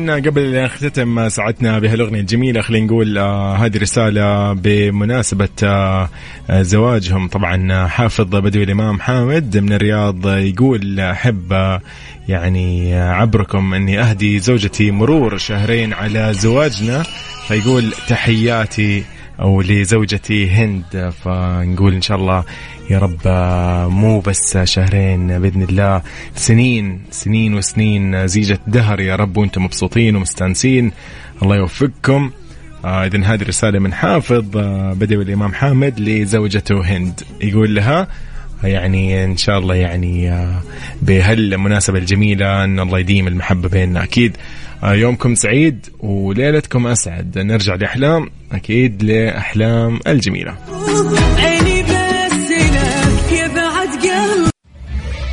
إذن 0.06 0.22
قبل 0.30 0.64
نختتم 0.64 1.28
ساعتنا 1.28 1.78
بهالأغنية 1.78 2.20
الجميلة 2.20 2.60
خلينا 2.62 2.86
نقول 2.86 3.18
آه 3.18 3.56
هذه 3.56 3.78
رسالة 3.78 4.52
بمناسبة 4.52 5.48
آه 5.62 6.08
زواجهم. 6.50 7.28
طبعا 7.28 7.86
حافظ 7.86 8.24
بدوي 8.24 8.62
الإمام 8.62 9.00
حامد 9.00 9.58
من 9.58 9.72
الرياض 9.72 10.26
يقول 10.26 11.00
أحب 11.00 11.52
آه 11.52 11.80
يعني 12.28 12.94
عبركم 12.94 13.74
أني 13.74 14.00
أهدي 14.00 14.38
زوجتي 14.38 14.90
مرور 14.90 15.38
شهرين 15.38 15.92
على 15.92 16.32
زواجنا. 16.34 17.02
فيقول 17.48 17.92
تحياتي 18.08 19.04
أو 19.40 19.62
لزوجتي 19.62 20.50
هند. 20.50 21.12
فنقول 21.24 21.94
إن 21.94 22.02
شاء 22.02 22.16
الله 22.16 22.44
يا 22.90 22.98
رب 22.98 23.20
مو 23.92 24.20
بس 24.20 24.58
شهرين 24.58 25.38
بإذن 25.38 25.62
الله. 25.62 26.02
سنين 26.34 27.00
سنين 27.10 27.54
وسنين 27.54 28.26
زيجة 28.26 28.58
دهر 28.66 29.00
يا 29.00 29.16
رب 29.16 29.36
وأنتم 29.36 29.64
مبسوطين 29.64 30.16
ومستانسين. 30.16 30.92
الله 31.42 31.56
يوفقكم. 31.56 32.30
آه 32.84 33.06
اذا 33.06 33.24
هذه 33.24 33.42
رسالة 33.42 33.78
من 33.78 33.94
حافظ 33.94 34.56
آه 34.56 34.92
بدوي 34.92 35.24
الإمام 35.24 35.54
حامد 35.54 36.00
لزوجته 36.00 36.96
هند. 36.96 37.20
يقول 37.40 37.74
لها 37.74 38.08
يعني 38.64 39.24
إن 39.24 39.36
شاء 39.36 39.58
الله 39.58 39.74
يعني 39.74 40.32
آه 40.32 40.62
بهالمناسبة 41.02 41.98
الجميلة 41.98 42.64
إن 42.64 42.80
الله 42.80 42.98
يديم 42.98 43.28
المحبة 43.28 43.68
بيننا. 43.68 44.02
أكيد 44.02 44.36
آه 44.84 44.94
يومكم 44.94 45.34
سعيد 45.34 45.86
وليلتكم 46.00 46.86
أسعد. 46.86 47.38
نرجع 47.38 47.74
لأحلام 47.74 48.30
أكيد 48.52 49.02
لأحلام 49.02 50.00
الجميلة. 50.06 50.56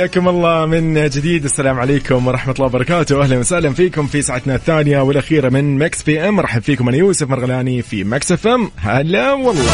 حياكم 0.00 0.28
الله 0.28 0.66
من 0.66 1.08
جديد. 1.08 1.44
السلام 1.44 1.78
عليكم 1.78 2.26
ورحمة 2.26 2.54
الله 2.54 2.66
وبركاته. 2.66 3.22
أهلا 3.22 3.38
وسهلا 3.38 3.72
فيكم 3.72 4.06
في 4.06 4.22
ساعتنا 4.22 4.54
الثانية 4.54 5.00
والأخيرة 5.00 5.48
من 5.48 5.78
Mix 5.78 6.02
PM. 6.02 6.40
رحب 6.40 6.62
فيكم 6.62 6.88
أنا 6.88 6.96
يوسف 6.96 7.28
مرغلاني 7.28 7.82
في 7.82 8.04
Mix 8.04 8.32
FM. 8.32 8.70
هلا 8.76 9.32
والله. 9.32 9.72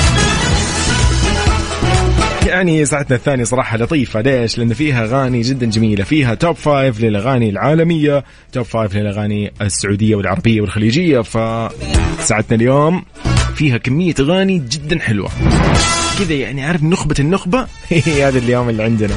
يعني 2.47 2.85
ساعتنا 2.85 3.17
الثانية 3.17 3.45
صراحة 3.45 3.79
لطيفة. 3.79 4.21
ليش؟ 4.21 4.59
لأن 4.59 4.75
فيها 4.75 5.05
أغاني 5.05 5.41
جدا 5.41 5.67
جميلة. 5.67 6.05
فيها 6.05 6.35
top 6.35 6.57
five 6.57 7.01
للأغاني 7.01 7.51
العالمية 7.51 8.25
top 8.53 8.65
five 8.65 8.97
للأغاني 8.97 9.53
السعودية 9.61 10.15
والعربية 10.15 10.61
والخليجية. 10.61 11.21
فساعتنا 11.21 12.57
اليوم 12.57 13.05
فيها 13.55 13.79
كمية 13.79 14.15
أغاني 14.21 14.59
جدا 14.59 14.99
حلوة. 14.99 15.31
كذا 16.19 16.35
يعني 16.35 16.65
عارف 16.65 16.83
نخبة 16.83 17.17
النخبة؟ 17.21 17.67
هي 17.89 18.29
هذا 18.29 18.39
اليوم 18.39 18.69
اللي 18.69 18.83
عندنا. 18.83 19.15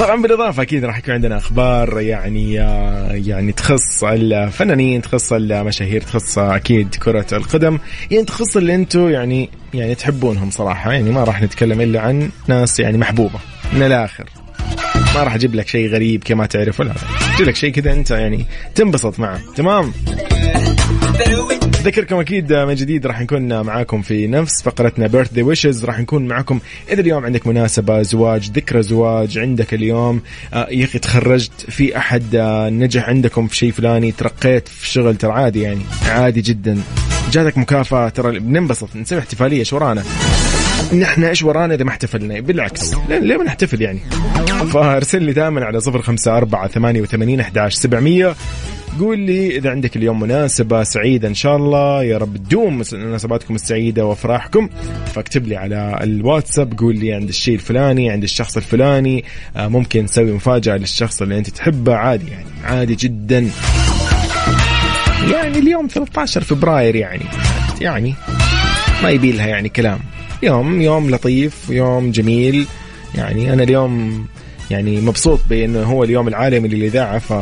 طبعا 0.00 0.22
بالإضافة 0.22 0.62
أكيد 0.62 0.84
راح 0.84 0.98
يكون 0.98 1.14
عندنا 1.14 1.36
أخبار 1.36 2.00
يعني 2.00 2.54
يعني 3.26 3.52
تخص 3.52 4.04
الفنانين 4.04 5.02
تخص 5.02 5.32
المشاهير 5.32 6.00
تخص 6.00 6.38
أكيد 6.38 6.94
كرة 6.94 7.26
القدم. 7.32 7.78
يعني 8.10 8.24
تخص 8.24 8.56
اللي 8.56 8.74
أنتم 8.74 9.08
يعني 9.08 9.50
يعني 9.74 9.94
تحبونهم 9.94 10.50
صراحة. 10.50 10.92
يعني 10.92 11.10
ما 11.10 11.24
راح 11.24 11.42
نتكلم 11.42 11.80
إلا 11.80 12.00
عن 12.00 12.30
ناس 12.48 12.80
يعني 12.80 12.98
محبوبة 12.98 13.38
من 13.72 13.82
الآخر. 13.82 14.24
ما 15.14 15.22
راح 15.22 15.34
أجيب 15.34 15.54
لك 15.54 15.68
شيء 15.68 15.88
غريب 15.88 16.24
كما 16.24 16.46
تعرف 16.46 16.80
ولا 16.80 16.92
أجيب 17.34 17.48
لك 17.48 17.56
شيء 17.56 17.72
كذا 17.72 17.92
أنت 17.92 18.10
يعني 18.10 18.46
تنبسط 18.74 19.18
معه. 19.20 19.40
تمام؟ 19.56 19.92
أذكركم 21.80 22.16
أكيد 22.16 22.52
من 22.52 22.74
جديد 22.74 23.06
راح 23.06 23.20
نكون 23.20 23.60
معاكم 23.60 24.02
في 24.02 24.26
نفس 24.26 24.62
فقرتنا 24.62 25.06
بيرث 25.06 25.32
داي 25.32 25.42
ويشز 25.42 25.84
راح 25.84 26.00
نكون 26.00 26.28
معاكم 26.28 26.60
إذا 26.90 27.00
اليوم 27.00 27.24
عندك 27.24 27.46
مناسبة 27.46 28.02
زواج 28.02 28.50
ذكرى 28.50 28.82
زواج 28.82 29.38
عندك 29.38 29.74
اليوم. 29.74 30.20
آه، 30.54 30.66
يا 30.70 30.84
أخي 30.84 30.98
تخرجت 30.98 31.70
في 31.70 31.96
أحد 31.96 32.34
آه، 32.34 32.70
نجح 32.70 33.08
عندكم 33.08 33.46
في 33.46 33.56
شيء 33.56 33.72
فلاني 33.72 34.12
ترقيت 34.12 34.68
في 34.68 34.88
شغل 34.88 35.16
ترى 35.16 35.32
عادي 35.32 35.60
يعني 35.60 35.80
عادي 36.08 36.40
جدا. 36.40 36.78
جاتك 37.32 37.58
مكافأة 37.58 38.08
ترى 38.08 38.38
بننبسط 38.38 38.96
نسوي 38.96 39.18
احتفالية 39.18 39.58
إيش 39.58 39.72
ورانا؟ 39.72 40.04
نحن 40.94 41.24
إيش 41.24 41.42
ورانا 41.42 41.74
إذا 41.74 41.84
ما 41.84 41.90
احتفلنا؟ 41.90 42.40
بالعكس. 42.40 42.94
ليه 43.08 43.36
ما 43.36 43.44
نحتفل 43.44 43.82
يعني؟ 43.82 44.00
فارسل 44.72 45.22
لي 45.22 45.32
دائما 45.32 45.64
على 45.64 45.80
صفر 45.80 46.02
خمسة 46.02 46.36
أربعة 46.36 46.68
ثمانية 46.68 47.00
وثمانين 47.00 47.40
أحداش 47.40 47.74
سبعمية. 47.74 48.34
قول 48.98 49.18
لي 49.18 49.56
إذا 49.56 49.70
عندك 49.70 49.96
اليوم 49.96 50.20
مناسبة 50.20 50.82
سعيدة 50.82 51.28
إن 51.28 51.34
شاء 51.34 51.56
الله 51.56 52.04
يا 52.04 52.18
رب 52.18 52.36
تدوم 52.36 52.82
مناسباتكم 52.92 53.54
السعيدة 53.54 54.06
وأفراحكم. 54.06 54.68
فاكتب 55.06 55.46
لي 55.46 55.56
على 55.56 55.98
الواتساب 56.02 56.78
قول 56.78 56.98
لي 56.98 57.12
عند 57.12 57.28
الشيء 57.28 57.54
الفلاني 57.54 58.10
عند 58.10 58.22
الشخص 58.22 58.56
الفلاني. 58.56 59.24
آه، 59.56 59.68
ممكن 59.68 60.04
نسوي 60.04 60.32
مفاجأة 60.32 60.76
للشخص 60.76 61.22
اللي 61.22 61.38
أنت 61.38 61.50
تحبه. 61.50 61.94
عادي 61.94 62.30
يعني 62.30 62.46
عادي 62.64 62.94
جدا. 62.94 63.50
يعني 65.32 65.58
اليوم 65.58 65.86
13 65.86 66.40
فبراير 66.40 66.96
يعني. 66.96 67.24
يعني 67.80 68.14
ما 69.02 69.10
يبي 69.10 69.32
لها 69.32 69.46
يعني 69.46 69.68
كلام. 69.68 69.98
يوم 70.42 70.80
يوم 70.80 71.10
لطيف 71.10 71.70
يوم 71.70 72.10
جميل. 72.10 72.66
يعني 73.14 73.52
أنا 73.52 73.62
اليوم 73.62 74.26
يعني 74.70 75.00
مبسوط 75.00 75.40
بأنه 75.50 75.82
هو 75.82 76.04
اليوم 76.04 76.28
العالمي 76.28 76.68
للإذاعة 76.68 77.18
ف 77.18 77.32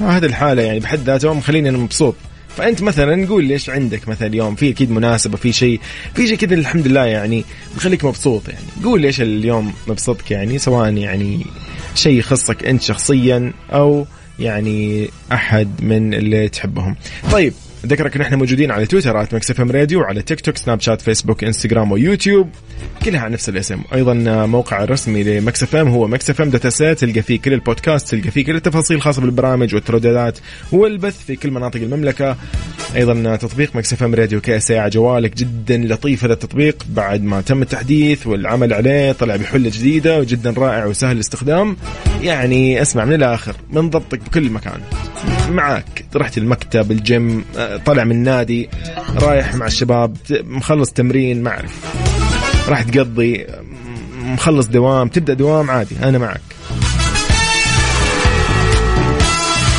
هذه 0.00 0.24
الحالة 0.24 0.62
يعني 0.62 0.80
بحد 0.80 0.98
ذاته 0.98 1.34
مخليني 1.34 1.68
أنا 1.68 1.78
مبسوط. 1.78 2.14
فأنت 2.56 2.82
مثلا 2.82 3.26
قول 3.26 3.44
ليش 3.44 3.70
عندك 3.70 4.08
مثلا 4.08 4.28
اليوم؟ 4.28 4.54
في 4.54 4.70
أكيد 4.70 4.90
مناسبة 4.90 5.36
في 5.36 5.52
شيء 5.52 5.80
في 6.14 6.26
شيء 6.26 6.36
كذا 6.36 6.54
الحمد 6.54 6.86
لله 6.86 7.04
يعني 7.04 7.44
بخليك 7.76 8.04
مبسوط 8.04 8.48
يعني. 8.48 8.64
قول 8.84 9.00
ليش 9.00 9.20
اليوم 9.20 9.72
مبسوطك 9.86 10.30
يعني 10.30 10.58
سواء 10.58 10.96
يعني 10.96 11.46
شيء 11.94 12.18
يخصك 12.18 12.64
أنت 12.64 12.82
شخصيا 12.82 13.52
أو 13.72 14.06
يعني 14.38 15.08
أحد 15.32 15.68
من 15.82 16.14
اللي 16.14 16.48
تحبهم. 16.48 16.96
طيب 17.32 17.52
ذكرك 17.86 18.16
ان 18.16 18.20
إحنا 18.20 18.36
موجودين 18.36 18.70
على 18.70 18.86
تويتر 18.86 19.20
FM 19.60 19.70
Radio 19.70 20.00
وعلى 20.00 20.22
تيك 20.22 20.40
توك 20.40 20.56
سناب 20.56 20.80
شات 20.80 21.00
فيسبوك 21.00 21.44
إنستغرام 21.44 21.92
ويوتيوب. 21.92 22.48
كلها 23.04 23.20
على 23.20 23.32
نفس 23.32 23.48
الاسم. 23.48 23.82
أيضا 23.94 24.14
موقع 24.46 24.84
الرسمي 24.84 25.22
ل 25.22 25.62
Mix 25.62 25.76
FM 25.76 25.88
هو 25.88 26.08
Mix 26.08 26.30
FM 26.30 26.50
dot 26.50 26.66
SA 26.66 26.98
تلقى 26.98 27.22
فيه 27.22 27.40
كل 27.40 27.52
البودكاست 27.52 28.10
تلقى 28.10 28.30
فيه 28.30 28.44
كل 28.44 28.56
التفاصيل 28.56 28.96
الخاصه 28.96 29.22
بالبرامج 29.22 29.74
والترددات 29.74 30.38
والبث 30.72 31.24
في 31.24 31.36
كل 31.36 31.50
مناطق 31.50 31.80
المملكة. 31.80 32.36
أيضا 32.96 33.36
تطبيق 33.36 33.76
Mix 33.76 33.92
FM 33.92 34.14
Radio 34.14 34.40
كاس 34.40 34.70
على 34.70 34.90
جوالك 34.90 35.36
جدا 35.36 35.76
لطيف 35.78 36.24
هذا 36.24 36.32
التطبيق. 36.32 36.84
بعد 36.88 37.22
ما 37.22 37.40
تم 37.40 37.62
التحديث 37.62 38.26
والعمل 38.26 38.72
عليه 38.72 39.12
طلع 39.12 39.36
بحلة 39.36 39.70
جديدة 39.70 40.18
وجدا 40.18 40.50
رائع 40.50 40.86
وسهل 40.86 41.16
الاستخدام. 41.16 41.76
يعني 42.24 42.82
اسمع 42.82 43.04
من 43.04 43.12
الآخر 43.14 43.56
من 43.70 43.90
ضبطك 43.90 44.20
بكل 44.20 44.50
مكان. 44.50 44.80
معك 45.50 46.04
رحت 46.16 46.38
المكتب 46.38 46.90
الجيم 46.90 47.44
طالع 47.86 48.04
من 48.04 48.12
النادي 48.12 48.68
رايح 49.16 49.54
مع 49.54 49.66
الشباب 49.66 50.16
مخلص 50.30 50.92
تمرين 50.92 51.42
ما 51.42 51.50
أعرف. 51.50 51.80
راح 52.68 52.82
تقضي 52.82 53.46
مخلص 54.24 54.66
دوام 54.66 55.08
تبدأ 55.08 55.34
دوام 55.34 55.70
عادي 55.70 55.94
أنا 56.02 56.18
معك. 56.18 56.40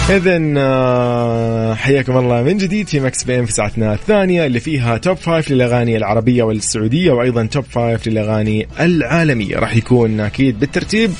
اذا 0.09 0.39
آه، 0.57 1.73
حياكم 1.73 2.17
الله 2.17 2.41
من 2.41 2.57
جديد 2.57 2.87
في 2.87 2.99
Mix 2.99 3.23
PM 3.23 3.45
في 3.45 3.51
ساعتنا 3.51 3.93
الثانية 3.93 4.45
اللي 4.45 4.59
فيها 4.59 4.97
top 4.97 5.17
five 5.17 5.51
للأغاني 5.51 5.97
العربية 5.97 6.43
والسعودية 6.43 7.11
وأيضا 7.11 7.45
top 7.45 7.63
five 7.63 8.07
للأغاني 8.07 8.67
العالمية. 8.79 9.59
راح 9.59 9.75
يكون 9.75 10.19
أكيد 10.19 10.59
بالترتيب 10.59 11.11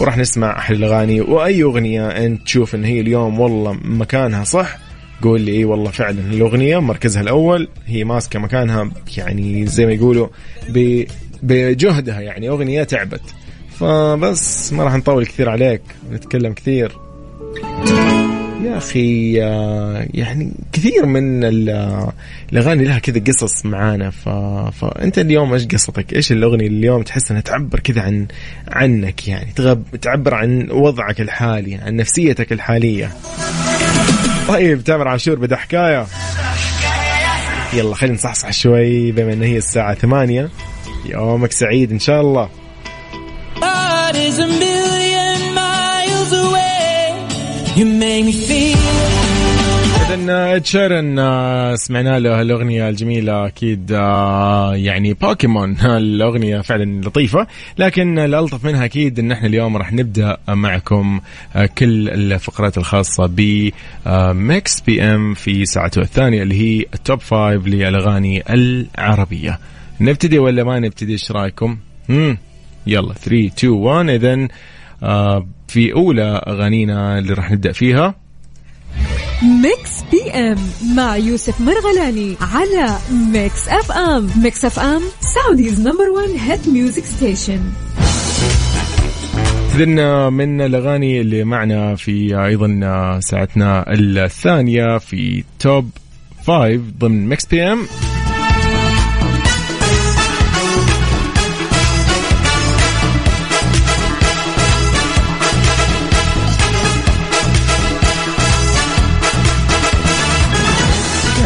وراح 0.00 0.18
نسمع 0.18 0.58
أحلى 0.58 0.76
الأغاني 0.76 1.20
وأي 1.20 1.62
أغنية 1.62 2.08
أنت 2.08 2.42
تشوف 2.42 2.74
إن 2.74 2.84
هي 2.84 3.00
اليوم 3.00 3.40
والله 3.40 3.72
مكانها 3.84 4.44
صح 4.44 4.78
قول 5.22 5.40
لي 5.40 5.52
إي 5.52 5.64
والله 5.64 5.90
فعلا 5.90 6.20
الأغنية 6.20 6.78
مركزها 6.78 7.22
الأول 7.22 7.68
هي 7.86 8.04
ماسكة 8.04 8.38
مكانها 8.38 8.90
يعني 9.16 9.66
زي 9.66 9.86
ما 9.86 9.92
يقولوا 9.92 10.28
بجهدها 11.42 12.20
يعني 12.20 12.48
أغنية 12.48 12.82
تعبت. 12.82 13.22
فبس 13.78 14.72
ما 14.72 14.84
راح 14.84 14.94
نطول 14.94 15.26
كثير 15.26 15.48
عليك 15.48 15.82
نتكلم 16.12 16.52
كثير. 16.52 16.92
يا 18.64 18.78
أخي 18.78 19.32
يعني 20.14 20.52
كثير 20.72 21.06
من 21.06 21.44
الأغاني 22.52 22.84
لها 22.84 22.98
كذا 22.98 23.20
قصص 23.26 23.66
معانا. 23.66 24.10
ف... 24.10 24.28
فانت 24.78 25.18
اليوم 25.18 25.52
إيش 25.52 25.66
قصتك؟ 25.66 26.14
إيش 26.14 26.32
الأغنية 26.32 26.66
اللي 26.66 26.78
اليوم 26.78 27.02
تحس 27.02 27.30
إنها 27.30 27.42
تعبر 27.42 27.80
كذا 27.80 28.02
عن 28.02 28.26
عنك 28.68 29.28
يعني؟ 29.28 29.52
تغب... 29.56 29.84
تعبر 30.02 30.34
عن 30.34 30.68
وضعك 30.70 31.20
الحالي 31.20 31.74
عن 31.74 31.96
نفسيتك 31.96 32.52
الحالية. 32.52 33.10
طيب 34.48 34.84
تامر 34.84 35.08
عاشور 35.08 35.38
بدأ 35.38 35.56
حكاية. 35.56 36.06
يلا 37.72 37.94
خلينا 37.94 38.14
نصحصح 38.14 38.52
شوي 38.52 39.12
بما 39.12 39.32
إن 39.32 39.42
هي 39.42 39.56
الساعة 39.56 39.94
ثمانية. 39.94 40.48
يومك 41.06 41.52
سعيد 41.52 41.92
إن 41.92 41.98
شاء 41.98 42.20
الله. 42.20 42.48
اذا 50.10 50.58
تشيرن 50.58 51.18
آه، 51.18 51.74
سمعنا 51.74 52.18
له 52.18 52.40
الأغنية 52.42 52.88
الجميلة 52.88 53.46
أكيد 53.46 53.92
آه، 53.92 54.74
يعني 54.74 55.12
بوكيمون. 55.14 55.76
الأغنية 55.86 56.60
فعلا 56.60 57.00
لطيفة 57.00 57.46
لكن 57.78 58.18
الألطف 58.18 58.64
منها 58.64 58.84
أكيد 58.84 59.18
إن 59.18 59.32
إحنا 59.32 59.46
اليوم 59.48 59.76
راح 59.76 59.92
نبدأ 59.92 60.36
معكم 60.48 61.20
آه، 61.56 61.66
كل 61.66 62.08
الفقرات 62.08 62.78
الخاصة 62.78 63.26
ب 63.26 63.70
ميكس 64.32 64.80
بي 64.80 65.02
إم 65.02 65.34
في 65.34 65.64
ساعته 65.64 66.00
الثانية 66.00 66.42
اللي 66.42 66.54
هي 66.54 66.84
ال 66.94 67.00
top 67.00 67.20
five 67.20 67.66
للأغاني 67.66 68.42
العربية. 68.50 69.58
نبتدي 70.00 70.38
ولا 70.38 70.64
ما 70.64 70.80
نبتدي؟ 70.80 71.12
إيش 71.12 71.32
رأيكم؟ 71.32 71.78
امم 72.10 72.38
يلا 72.86 73.12
3 73.12 73.46
2 73.46 73.72
1 73.72 74.08
اذا 74.08 74.48
في 75.70 75.92
أولى 75.92 76.42
أغانينا 76.46 77.18
اللي 77.18 77.32
راح 77.32 77.50
نبدأ 77.50 77.72
فيها. 77.72 78.14
Mix 79.42 79.90
PM 80.10 80.58
مع 80.96 81.16
يوسف 81.16 81.60
مرغلاني 81.60 82.36
على 82.40 82.98
Mix 83.32 83.68
FM. 83.68 84.30
Mix 84.42 84.64
FM 84.64 85.02
Saudi's 85.20 85.80
number 85.80 86.08
1 86.10 86.28
hit 86.38 86.68
music 86.68 87.04
station. 87.04 87.60
إذن 89.74 90.32
من 90.32 90.60
الأغاني 90.60 91.20
اللي 91.20 91.44
معنا 91.44 91.94
في 91.96 92.44
أيضا 92.44 93.20
ساعتنا 93.20 93.84
الثانية 93.92 94.98
في 94.98 95.44
top 95.58 95.90
five 96.46 96.80
ضمن 96.98 97.28
Mix 97.28 97.46
PM. 97.46 97.86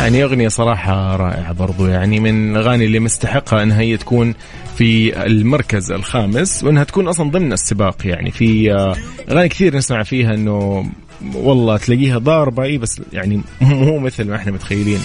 يعني 0.05 0.25
أغنية 0.25 0.49
صراحة 0.49 1.17
رائعة 1.17 1.53
برضو 1.53 1.87
يعني 1.87 2.21
من 2.21 2.51
الأغاني 2.51 2.85
اللي 2.85 3.01
مستحقة 3.01 3.63
أنها 3.63 3.81
هي 3.81 3.97
تكون 3.97 4.35
في 4.77 5.23
المركز 5.27 5.93
الخامس 5.93 6.65
وأنها 6.65 6.85
تكون 6.85 7.09
أصلا 7.09 7.31
ضمن 7.31 7.53
السباق 7.53 7.97
يعني. 8.05 8.31
في 8.31 8.73
آه، 8.73 8.97
أغاني 9.31 9.49
كثير 9.49 9.77
نسمع 9.77 10.03
فيها 10.03 10.35
أنه 10.35 10.87
والله 11.35 11.77
تلاقيها 11.77 12.19
ضاربة 12.19 12.63
إي 12.63 12.79
بس 12.79 13.01
يعني 13.13 13.41
مو 13.61 13.99
مثل 13.99 14.29
ما 14.29 14.37
إحنا 14.37 14.53
متخيلين. 14.53 15.01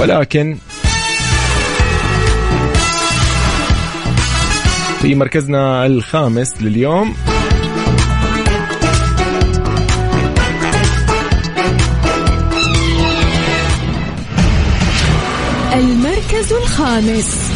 ولكن 0.00 0.56
في 5.00 5.14
مركزنا 5.14 5.86
الخامس 5.86 6.62
لليوم. 6.62 7.14
الخامس. 16.72 17.52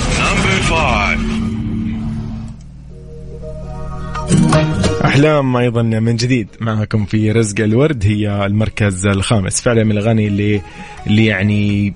أحلام 5.04 5.56
أيضا 5.56 5.82
من 5.82 6.16
جديد. 6.16 6.48
معكم 6.60 7.04
في 7.04 7.32
رزق 7.32 7.60
الورد 7.60 8.06
هي 8.06 8.46
المركز 8.46 9.06
الخامس. 9.06 9.60
فعلا 9.60 9.84
من 9.84 9.90
الأغاني 9.92 10.26
اللي 10.26 10.62
اللي 11.06 11.26
يعني 11.26 11.94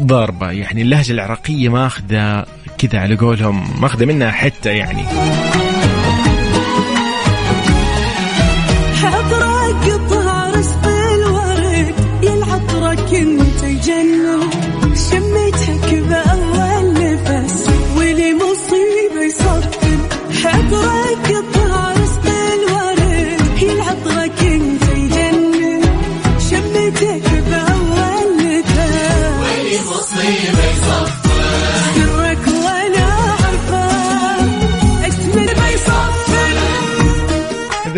ضاربة. 0.00 0.50
يعني 0.50 0.82
اللهجة 0.82 1.12
العراقية 1.12 1.68
ماخذة 1.68 2.46
كذا 2.78 2.98
على 2.98 3.16
قولهم 3.16 3.80
ماخذة 3.80 4.04
منها 4.04 4.30
حتة 4.30 4.70
يعني. 4.70 5.02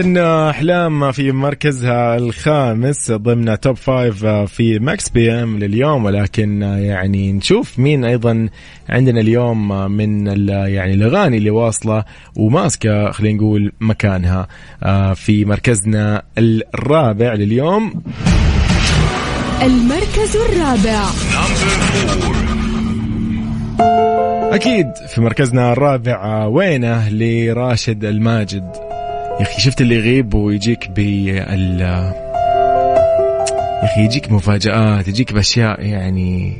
اذن 0.00 0.18
أحلام 0.18 1.12
في 1.12 1.32
مركزها 1.32 2.16
الخامس 2.16 3.12
ضمن 3.12 3.60
top 3.60 3.76
five 3.76 4.26
في 4.26 4.78
Mix 4.78 5.08
PM 5.08 5.58
لليوم 5.58 6.04
ولكن 6.04 6.62
يعني 6.62 7.32
نشوف 7.32 7.78
مين 7.78 8.04
أيضا 8.04 8.48
عندنا 8.88 9.20
اليوم 9.20 9.90
من 9.90 10.26
يعني 10.48 10.94
الأغاني 10.94 11.36
اللي 11.36 11.50
واصلة 11.50 12.04
وماسكة 12.36 13.10
خلينا 13.10 13.38
نقول 13.38 13.72
مكانها 13.80 14.48
آه، 14.82 15.14
في 15.14 15.44
مركزنا 15.44 16.22
الرابع 16.38 17.34
لليوم. 17.34 18.02
المركز 19.62 20.36
الرابع. 20.36 21.04
أكيد 24.54 24.86
في 25.08 25.20
مركزنا 25.20 25.72
الرابع 25.72 26.24
آه، 26.24 26.48
وينه 26.48 27.08
لراشد 27.08 28.04
الماجد؟ 28.04 28.89
يا 29.40 29.44
أخي 29.44 29.61
شفت 29.61 29.81
اللي 29.81 29.94
يغيب 29.94 30.35
ويجيك 30.35 30.90
بال 30.90 31.81
يا 31.81 32.14
أخي 33.83 34.05
يجيك 34.05 34.33
مفاجآت 34.33 35.09
يجيك 35.09 35.33
بأشياء 35.33 35.85
يعني 35.87 36.57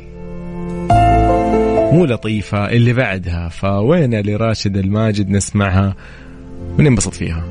مو 1.91 2.05
لطيفة 2.05 2.69
اللي 2.69 2.93
بعدها. 2.93 3.49
فوين 3.49 4.21
لراشد 4.21 4.77
الماجد 4.77 5.29
نسمعها؟ 5.29 5.95
وننبسط 6.79 7.13
فيها؟ 7.13 7.43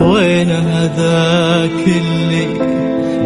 وين 0.00 0.50
هذاك 0.50 1.86
اللي 1.86 2.44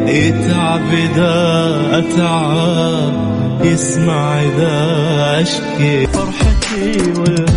يتعب 0.07 0.83
إذا 0.93 1.75
أتعب؟ 1.99 3.33
يسمع 3.65 4.41
إذا 4.41 5.43
أشكي 5.43 6.07
فرحتي 6.07 7.21
والهم 7.21 7.52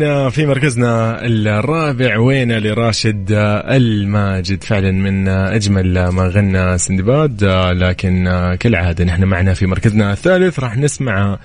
اذا 0.00 0.28
في 0.28 0.46
مركزنا 0.46 1.26
الرابع 1.26 2.18
وين 2.18 2.52
لراشد 2.52 3.26
الماجد. 3.68 4.64
فعلا 4.64 4.92
من 4.92 5.28
أجمل 5.28 6.08
ما 6.08 6.22
غنى 6.22 6.78
سندباد 6.78 7.44
لكن 7.72 8.24
كالعادة 8.60 9.04
نحن 9.04 9.24
معنا 9.24 9.54
في 9.54 9.66
مركزنا 9.66 10.12
الثالث. 10.12 10.60
راح 10.60 10.76
نسمع 10.76 11.38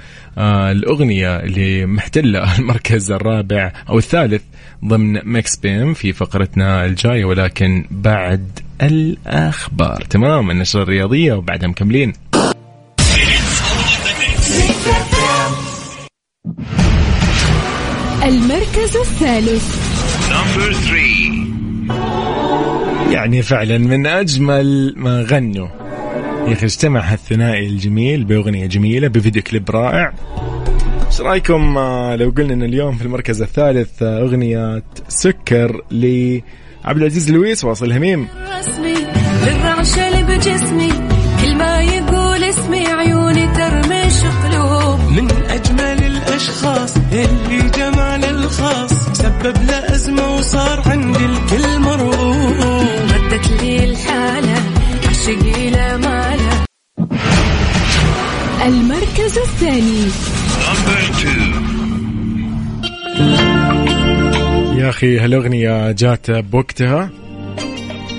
الأغنية 0.72 1.36
اللي 1.36 1.86
محتله 1.86 2.56
المركز 2.60 3.12
الرابع 3.12 3.72
أو 3.90 3.98
الثالث 3.98 4.42
ضمن 4.86 5.20
ميكس 5.26 5.56
بيم 5.56 5.94
في 5.94 6.14
فقرتنا 6.14 6.86
الجاية 6.86 7.26
ولكن 7.26 7.86
بعد 7.92 8.60
الأخبار. 8.82 10.02
تمام 10.10 10.52
النشرة 10.52 10.84
الرياضية 10.84 11.34
وبعدها 11.34 11.68
مكملين. 11.68 12.14
المركز 18.28 18.98
الثالث. 18.98 19.88
يعني 23.12 23.42
فعلا 23.42 23.78
من 23.78 24.08
أجمل 24.08 24.94
ما 24.98 25.22
غنوا. 25.22 25.68
يا 26.48 26.54
أخي 26.54 26.66
اجتمع 26.66 27.00
هالثنائي 27.00 27.68
الجميل 27.68 28.24
بأغنية 28.24 28.66
جميلة 28.66 29.08
بفيديو 29.08 29.42
كليب 29.42 29.72
رائع. 29.72 30.14
إيش 31.08 31.22
رأيكم؟ 31.22 31.78
آه، 31.78 32.16
لو 32.16 32.30
قلنا 32.30 32.54
إن 32.54 32.64
اليوم 32.64 32.98
في 32.98 33.04
المركز 33.06 33.42
الثالث 33.42 34.04
آه، 34.04 34.22
أغنية 34.22 34.84
سكر 35.08 35.82
لعبد 35.92 36.98
العزيز 36.98 37.32
لويس 37.32 37.64
واصل 37.64 37.92
هميم. 37.92 38.28
رسمي 38.60 38.96
للرعش 39.46 40.00
اللي 40.00 40.24
بجسمي. 40.24 40.87
سبب 49.48 49.64
له 49.64 49.96
أزمة 49.96 50.36
وصار 50.36 50.82
عند 50.86 51.16
الكل 51.16 51.80
مرغوب. 51.80 52.56
ردت 53.12 53.62
لي 53.62 53.84
الحالة 53.84 54.62
عشقي 55.10 55.70
لا 55.70 55.98
مالة. 55.98 56.66
المركز 58.66 59.38
الثاني. 59.38 60.04
يا 64.80 64.90
أخي 64.90 65.20
هالأغنية 65.20 65.92
جات 65.92 66.32
بوقتها؟ 66.32 67.10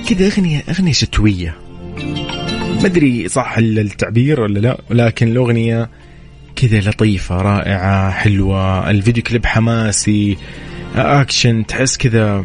كذا 0.09 0.27
أغنية 0.27 0.65
أغنية 0.69 0.93
شتوية. 0.93 1.55
ما 2.81 2.87
أدري 2.87 3.29
صح 3.29 3.59
التعبير 3.59 4.41
ولا 4.41 4.59
لا 4.59 4.81
ولكن 4.91 5.29
الأغنية 5.29 5.91
كذا 6.57 6.81
لطيفة 6.81 7.43
رائعة 7.43 8.11
حلوة. 8.11 8.91
الفيديو 8.91 9.23
كليب 9.23 9.47
حماسي. 9.47 10.37
اكشن 10.99 11.67
تحس 11.67 11.97
كذا 11.97 12.45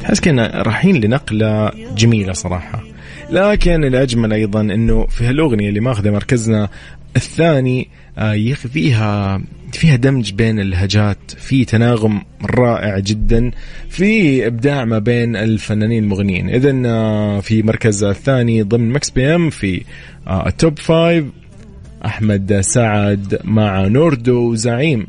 تحس 0.00 0.20
كنا 0.20 0.62
رايحين 0.62 0.96
لنقلة 1.00 1.70
جميلة 1.96 2.32
صراحة. 2.32 2.84
لكن 3.30 3.84
الأجمل 3.84 4.32
أيضا 4.32 4.60
إنه 4.60 5.06
في 5.06 5.24
هالأغنية 5.24 5.68
اللي 5.68 5.80
ماخذة 5.80 6.10
مركزنا 6.10 6.68
الثاني 7.16 7.88
آه، 8.18 8.54
فيها 8.54 9.40
فيها 9.72 9.96
دمج 9.96 10.32
بين 10.32 10.60
اللهجات 10.60 11.18
في 11.38 11.64
تناغم 11.64 12.22
رائع 12.44 12.98
جدا 12.98 13.50
في 13.88 14.46
إبداع 14.46 14.84
ما 14.84 14.98
بين 14.98 15.36
الفنانين 15.36 16.04
المغنيين. 16.04 16.48
اذا 16.50 16.70
في 17.40 17.62
مركز 17.62 18.04
الثاني 18.04 18.62
ضمن 18.62 18.92
Mix 18.92 19.10
PM 19.10 19.50
في 19.50 19.82
آه، 20.26 20.48
ال 20.48 20.56
top 20.56 20.78
five 20.78 21.24
أحمد 22.04 22.60
سعد 22.60 23.38
مع 23.44 23.86
نوردو 23.86 24.50
وزعيم 24.50 25.06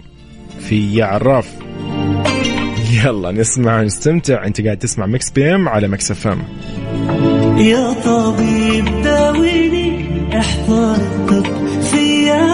في 0.60 0.96
يا 0.96 1.06
عراف 1.06 1.65
يلا 3.04 3.32
نسمع 3.32 3.80
ونستمتع. 3.80 4.46
انت 4.46 4.62
قاعد 4.62 4.78
تسمع 4.78 5.06
Mix 5.06 5.30
PM 5.30 5.70
على 5.70 5.88
Mix 5.88 6.12
FM. 6.12 6.44
يا 7.58 7.94
طبيب 7.94 9.02
داويني 9.04 10.06
احتار 10.40 10.96
الطب 10.96 11.82
فيا. 11.82 12.46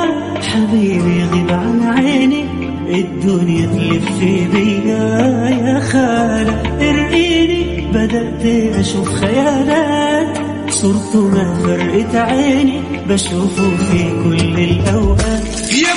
حبيبي 0.42 1.24
غيب 1.34 1.52
عن 1.52 1.84
عيني 1.84 2.46
الدنيا 2.90 3.66
تلف 3.66 4.20
بيا 4.54 5.50
يا 5.50 5.80
خالة 5.80 6.62
ارقيني 6.90 7.88
بدأت 7.94 8.46
أشوف 8.76 9.14
خيالات. 9.14 10.38
صورته 10.70 11.28
ما 11.28 11.54
فارقت 11.64 12.16
عيني 12.16 12.82
بشوفه 13.10 13.78
في 13.78 14.24
كل 14.24 14.60
الأوقات. 14.60 15.72
يا 15.72 15.94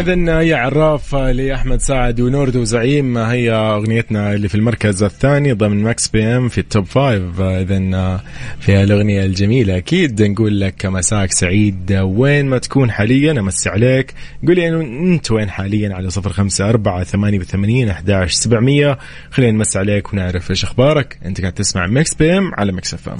اذا 0.00 0.40
يا 0.40 0.56
عراف 0.56 1.14
لاحمد 1.14 1.80
سعد 1.80 2.20
ونوردو 2.20 2.56
وزعيم. 2.56 3.18
هي 3.18 3.50
أغنيتنا 3.50 4.34
اللي 4.34 4.48
في 4.48 4.54
المركز 4.54 5.02
الثاني 5.02 5.52
ضمن 5.52 5.82
Mix 5.82 6.08
PM 6.08 6.48
في 6.48 6.58
ال 6.58 6.64
top 6.64 6.84
five 6.84 7.40
اذا 7.40 8.20
في 8.60 8.82
الاغنيه 8.82 9.24
الجميلة. 9.24 9.76
أكيد 9.76 10.22
نقول 10.22 10.60
لك 10.60 10.86
مساك 10.86 11.32
سعيد. 11.32 11.92
وين 11.92 12.46
ما 12.46 12.58
تكون 12.58 12.90
حاليا 12.90 13.32
أمسي 13.32 13.68
عليك. 13.68 14.14
قولي 14.46 14.68
إنه 14.68 14.80
أنت 14.80 15.30
وين 15.30 15.50
حاليا؟ 15.50 15.94
على 15.94 16.10
صفر 16.10 16.32
خمسة 16.32 16.68
أربعة 16.68 17.04
ثمانية 17.04 17.38
وثمانين 17.38 17.88
أحداش 17.88 18.32
سبعمية. 18.32 18.98
خلينا 19.30 19.52
نمسي 19.52 19.78
عليك 19.78 20.12
ونعرف 20.12 20.50
إيش 20.50 20.64
أخبارك. 20.64 21.18
أنت 21.24 21.40
قاعد 21.40 21.52
تسمع 21.52 21.86
Mix 21.86 22.14
PM 22.14 22.50
على 22.54 22.72
Mix 22.72 22.94
FM. 22.94 23.18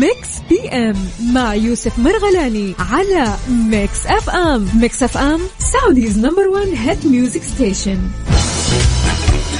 Mix 0.00 0.29
PM 0.50 0.96
مع 1.34 1.54
يوسف 1.54 1.98
مرغلاني 1.98 2.74
على 2.78 3.34
Mix 3.70 4.06
FM 4.06 4.68
Mix 4.80 5.02
FM 5.02 5.40
Saudi's 5.58 6.18
number 6.18 6.48
1 6.48 6.68
hit 6.76 7.06
music 7.06 7.42
station 7.42 7.98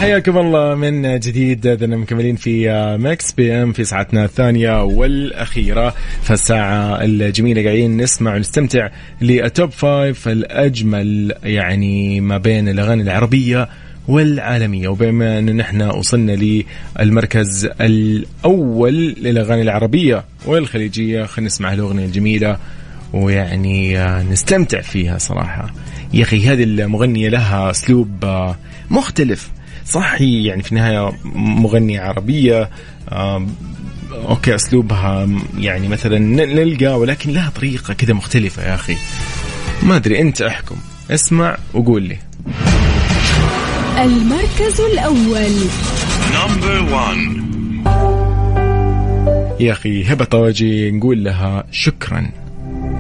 حياكم 0.01 0.39
الله 0.39 0.75
من 0.75 1.19
جديد 1.19 1.67
إذا 1.67 1.87
مكملين 1.87 2.37
في 2.37 2.69
Mix 3.01 3.33
PM 3.33 3.73
في 3.73 3.85
ساعتنا 3.85 4.25
الثانية 4.25 4.85
والأخيرة. 4.85 5.95
فالساعة 6.23 7.05
الجميلة 7.05 7.65
قاعدين 7.65 7.97
نسمع 7.97 8.35
ونستمتع 8.35 8.89
لل 9.21 9.41
top 9.41 9.71
five 9.71 10.29
الأجمل 10.29 11.35
يعني 11.45 12.21
ما 12.21 12.39
بين 12.39 12.69
الأغاني 12.69 13.03
العربية 13.03 13.69
والعالمية. 14.09 14.89
وبما 14.89 15.39
أنه 15.39 15.53
نحن 15.53 15.83
وصلنا 15.83 16.63
للمركز 17.01 17.69
الأول 17.81 18.95
للأغاني 19.21 19.63
العربية 19.63 20.25
والخليجية 20.47 21.25
خلينا 21.25 21.47
نسمع 21.47 21.73
الأغنية 21.73 22.05
الجميلة 22.05 22.57
ويعني 23.13 23.99
نستمتع 24.31 24.81
فيها 24.81 25.19
صراحة. 25.19 25.71
يا 26.15 26.23
أخي 26.23 26.49
هذه 26.49 26.63
المغنية 26.63 27.29
لها 27.29 27.71
أسلوب 27.71 28.25
مختلف. 28.91 29.51
صح 29.87 30.21
يعني 30.21 30.63
في 30.63 30.73
النهاية 30.73 31.13
مغنية 31.35 32.01
عربية 32.01 32.71
أوكي 34.13 34.55
أسلوبها 34.55 35.29
يعني 35.59 35.89
مثلا 35.89 36.19
نلقى 36.19 36.99
ولكن 36.99 37.31
لها 37.31 37.51
طريقة 37.51 37.95
كذا 37.95 38.15
مختلفة 38.15 38.63
يا 38.63 38.75
أخي. 38.75 38.97
ما 39.83 39.97
أدري 39.97 40.21
أنت 40.21 40.43
أحكم. 40.43 40.77
اسمع 41.11 41.59
وقول 41.75 42.03
لي. 42.03 42.17
المركز 44.03 44.81
الأول. 44.81 45.53
يا 49.61 49.73
أخي 49.73 50.05
هبة 50.05 50.25
طواجي 50.25 50.91
نقول 50.91 51.25
لها 51.25 51.65
شكرا. 51.71 52.31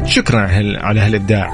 شكرا 0.07 0.41
على 0.41 0.53
هال- 0.53 0.77
على 0.77 1.01
هالإبداع. 1.01 1.51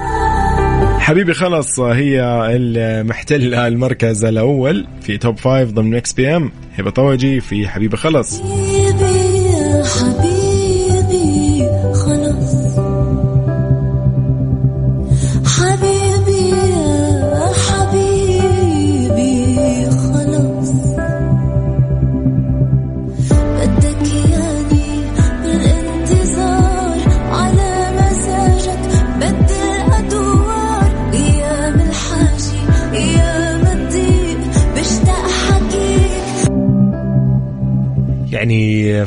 حبيبي 0.99 1.35
خلص 1.35 1.81
هي 1.81 2.21
المحتلة 2.57 3.67
المركز 3.67 4.25
الأول 4.25 4.87
في 5.03 5.19
top 5.19 5.39
five 5.39 5.71
ضمن 5.71 5.95
Mix 5.95 6.13
PM 6.13 6.53
هبة 6.79 6.91
طواجي 6.91 7.41
في 7.41 7.69
حبيبي 7.69 7.97
خلص 7.97 8.41
حبيبي. 8.41 10.46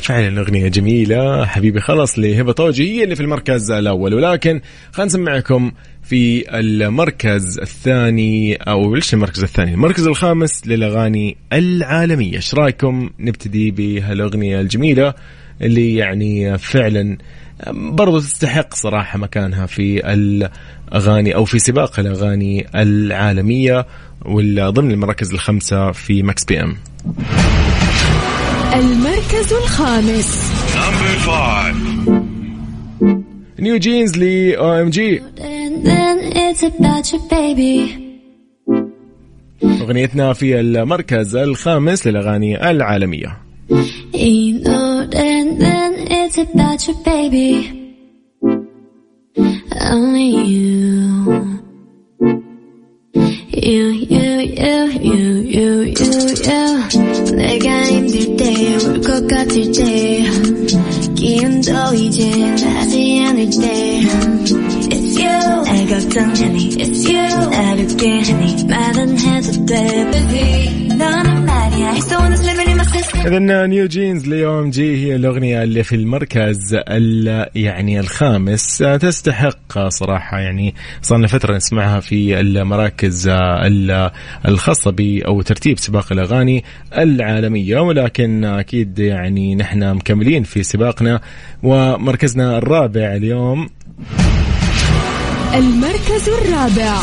فعلا 0.09 0.41
اغنيه 0.41 0.67
جميلة. 0.67 1.45
حبيبي 1.45 1.79
خلص 1.79 2.19
لهبه 2.19 2.51
طوجي 2.51 2.91
هي 2.91 3.03
اللي 3.03 3.15
في 3.15 3.21
المركز 3.21 3.71
الأول. 3.71 4.13
ولكن 4.13 4.61
خلينا 4.91 5.07
نسمعكم 5.07 5.71
في 6.03 6.43
المركز 6.59 7.59
الثاني 7.59 8.55
أو 8.55 8.95
ليش 8.95 9.13
المركز 9.13 9.43
الثاني؟ 9.43 9.73
المركز 9.73 10.07
الخامس 10.07 10.67
للأغاني 10.67 11.37
العالمية. 11.53 12.35
إيش 12.35 12.55
رأيكم؟ 12.55 13.09
نبتدي 13.19 13.71
بهالأغنية 13.71 14.59
الجميلة 14.59 15.13
اللي 15.61 15.95
يعني 15.95 16.57
فعلا 16.57 17.17
برضو 17.71 18.19
تستحق 18.19 18.73
صراحة 18.73 19.19
مكانها 19.19 19.65
في 19.65 20.13
الأغاني 20.13 21.35
أو 21.35 21.45
في 21.45 21.59
سباق 21.59 21.99
الأغاني 21.99 22.67
العالمية 22.75 23.85
وضمن 24.25 24.91
المراكز 24.91 25.33
الخمسة 25.33 25.91
في 25.91 26.23
Mix 26.23 26.45
PM. 26.45 26.77
المركز 28.73 29.18
الخامس. 29.39 30.51
NewJeans 33.59 34.17
ل 34.17 34.55
OMG 34.55 35.21
you 36.43 38.09
أغنيتنا 39.63 40.33
في 40.33 40.59
المركز 40.59 41.35
الخامس 41.35 42.07
للأغاني 42.07 42.69
العالمية. 42.69 43.37
You 44.13 44.53
know 44.65 44.99
You, 53.58 53.90
you, 53.90 54.06
you, 54.10 54.40
you, 54.54 54.86
you, 55.02 55.24
you, 55.42 55.94
you 55.94 57.34
내가 57.34 57.82
힘들 57.86 58.36
때 58.36 58.44
울 58.76 59.00
것 59.00 59.26
같을 59.26 59.72
때 59.72 60.24
기운도 61.14 61.94
이제 61.94 62.30
나지 62.30 63.24
않을 63.26 63.50
때 63.50 64.00
It's 64.90 65.18
you 65.18 65.64
날 65.64 65.86
걱정하니 65.88 66.68
It's 66.76 67.04
you 67.08 67.50
나를 67.50 67.86
깨하니 67.96 68.64
말은 68.64 69.18
해도 69.18 69.66
돼 69.66 70.10
Baby 70.10 70.88
너는 70.96 71.44
말이야 71.46 71.94
It's 71.94 72.06
the 72.08 72.16
one 72.18 72.30
that's 72.32 72.44
living 72.44 72.68
in 72.70 72.77
اذا 73.25 73.65
NewJeans 73.67 74.27
ل 74.27 74.43
OMG 74.43 75.05
هي 75.05 75.15
الأغنية 75.15 75.63
اللي 75.63 75.83
في 75.83 75.95
المركز 75.95 76.75
ال- 76.87 77.45
يعني 77.55 77.99
الخامس. 77.99 78.77
تستحق 78.77 79.87
صراحة 79.87 80.39
يعني 80.39 80.75
صار 81.01 81.17
لنا 81.17 81.27
فترة 81.27 81.55
نسمعها 81.55 81.99
في 81.99 82.39
المراكز 82.39 83.27
ال- 83.27 84.11
الخاصة 84.47 84.91
ب 84.91 85.01
أو 85.25 85.41
ترتيب 85.41 85.79
سباق 85.79 86.11
الأغاني 86.11 86.63
العالمية. 86.97 87.79
ولكن 87.79 88.43
أكيد 88.45 88.99
يعني 88.99 89.55
نحن 89.55 89.93
مكملين 89.95 90.43
في 90.43 90.63
سباقنا 90.63 91.21
ومركزنا 91.63 92.57
الرابع 92.57 93.15
اليوم. 93.15 93.69
المركز 95.55 96.29
الرابع. 96.29 96.95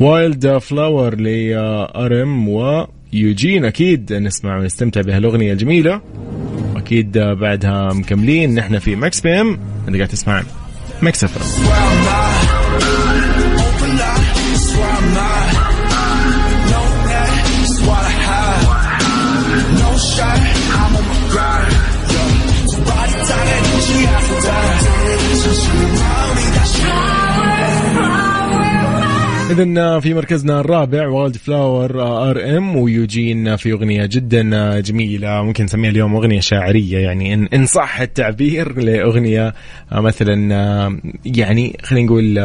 Wild 0.00 0.58
Flower 0.58 1.14
ل 1.14 1.59
RM 1.59 2.48
و 3.24 3.29
Youjeen 3.29 3.64
أكيد 3.64 4.12
نسمع 4.12 4.58
ونستمتع 4.58 5.00
بهالأغنية 5.00 5.52
الجميلة. 5.52 6.00
واكيد 6.74 7.18
بعدها 7.18 7.92
مكملين. 7.92 8.54
نحن 8.54 8.78
في 8.78 8.96
Mix 8.96 9.20
PM. 9.20 9.58
أنت 9.88 9.96
قاعد 9.96 10.08
تسمع 10.08 10.42
Mix 11.02 11.24
F 11.24 12.55
اذا 29.60 30.00
في 30.00 30.14
مركزنا 30.14 30.60
الرابع 30.60 31.08
Wild 31.08 31.36
Flower 31.36 32.02
RM 32.02 32.58
و 32.58 32.76
Youjeen 32.76 33.56
في 33.56 33.72
أغنية 33.72 34.06
جدا 34.06 34.80
جميلة 34.80 35.42
ممكن 35.42 35.64
نسميها 35.64 35.90
اليوم 35.90 36.16
أغنية 36.16 36.40
شاعرية 36.40 36.98
يعني 36.98 37.34
إن 37.34 37.48
إن 37.54 37.66
صح 37.66 38.00
التعبير 38.00 38.78
لأغنية 38.78 39.54
مثلا 39.92 40.34
يعني 41.24 41.78
خلينا 41.82 42.06
نقول 42.06 42.38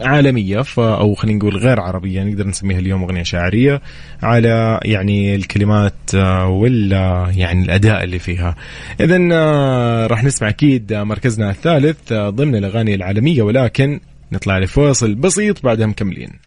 عالمية 0.00 0.64
أو 0.78 1.14
خلينا 1.14 1.38
نقول 1.38 1.56
غير 1.56 1.80
عربية 1.80 2.22
نقدر 2.22 2.46
نسميها 2.46 2.78
اليوم 2.78 3.02
أغنية 3.02 3.22
شاعرية 3.22 3.82
على 4.22 4.80
يعني 4.84 5.34
الكلمات 5.34 6.14
وال 6.46 6.92
يعني 7.36 7.62
الأداء 7.62 8.04
اللي 8.04 8.18
فيها. 8.18 8.56
اذا 9.00 9.18
راح 10.06 10.24
نسمع 10.24 10.48
أكيد 10.48 10.92
مركزنا 10.92 11.50
الثالث 11.50 12.12
ضمن 12.12 12.56
الأغاني 12.56 12.94
العالمية 12.94 13.42
ولكن 13.42 14.00
نطلع 14.32 14.58
لفاصل 14.58 15.14
بسيط 15.14 15.62
بعدها 15.62 15.86
مكملين. 15.86 16.40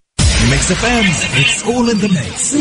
Mix 0.52 0.72
FM 0.72 1.06
it's 1.42 1.64
all 1.64 1.90
in 1.90 1.98
the 1.98 2.08
mix 2.08 2.56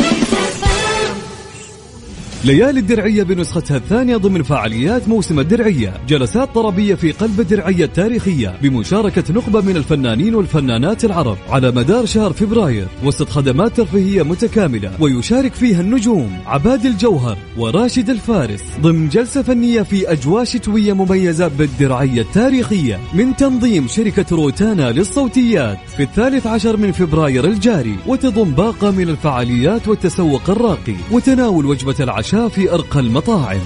ليالي 2.43 2.79
الدرعية 2.79 3.23
بنسختها 3.23 3.77
الثانية 3.77 4.17
ضمن 4.17 4.43
فعاليات 4.43 5.07
موسم 5.07 5.39
الدرعية. 5.39 5.93
جلسات 6.07 6.55
طربية 6.55 6.95
في 6.95 7.11
قلب 7.11 7.39
الدرعية 7.39 7.85
التاريخية 7.85 8.55
بمشاركة 8.61 9.33
نخبة 9.33 9.61
من 9.61 9.77
الفنانين 9.77 10.35
والفنانات 10.35 11.05
العرب 11.05 11.37
على 11.49 11.71
مدار 11.71 12.05
شهر 12.05 12.33
فبراير. 12.33 12.87
وسط 13.03 13.29
خدمات 13.29 13.77
ترفيهية 13.77 14.23
متكاملة 14.23 14.91
ويشارك 14.99 15.53
فيها 15.53 15.81
النجوم 15.81 16.37
عبادي 16.45 16.85
الجوهر 16.85 17.37
وراشد 17.57 18.09
الفارس. 18.09 18.63
ضمن 18.81 19.09
جلسة 19.09 19.41
فنية 19.41 19.81
في 19.81 20.11
أجواء 20.11 20.43
شتوية 20.43 20.93
مميزة 20.93 21.47
بالدرعية 21.47 22.21
التاريخية 22.21 22.99
من 23.13 23.35
تنظيم 23.35 23.87
شركة 23.87 24.35
روتانا 24.35 24.91
للصوتيات 24.91 25.77
في 25.97 26.03
الثالث 26.03 26.47
عشر 26.47 26.77
من 26.77 26.91
فبراير 26.91 27.45
الجاري 27.45 27.95
وتضم 28.07 28.51
باقة 28.51 28.91
من 28.91 29.09
الفعاليات 29.09 29.87
والتسوق 29.87 30.49
الراقي 30.49 30.95
وتناول 31.11 31.65
وجبة 31.65 31.95
العشاء 31.99 32.28
في 32.29 32.71
أرقى 32.71 32.99
المطاعم. 32.99 33.59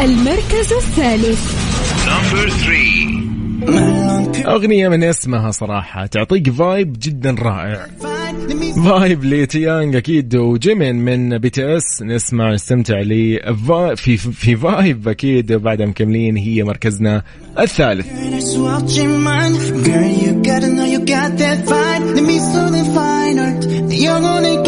المركز 0.00 0.72
الثالث. 0.72 1.54
أغنية 4.46 4.88
من 4.88 5.04
اسمها 5.04 5.50
صراحة 5.50 6.06
تعطيك 6.06 6.50
vibe 6.50 6.96
جدا 7.02 7.36
رائع. 7.38 7.86
vibe 8.84 9.24
لتيانج 9.24 9.96
أكيد 9.96 10.36
وجيمين 10.36 10.96
من 10.96 11.38
بي 11.38 11.50
تي 11.50 11.76
إس. 11.76 12.02
نسمع 12.02 12.54
نستمتع 12.54 13.00
لي. 13.00 13.54
في 13.96 14.16
في 14.16 14.56
vibe 14.56 15.08
أكيد 15.08 15.52
بعدها 15.52 15.86
مكملين 15.86 16.36
هي 16.36 16.64
مركزنا 16.64 17.22
الثالث. 17.58 18.06
the 22.14 22.22
music, 22.22 22.54
and 22.54 22.94
fine 22.94 23.38
art, 23.38 23.60
the 23.88 23.96
young. 23.96 24.63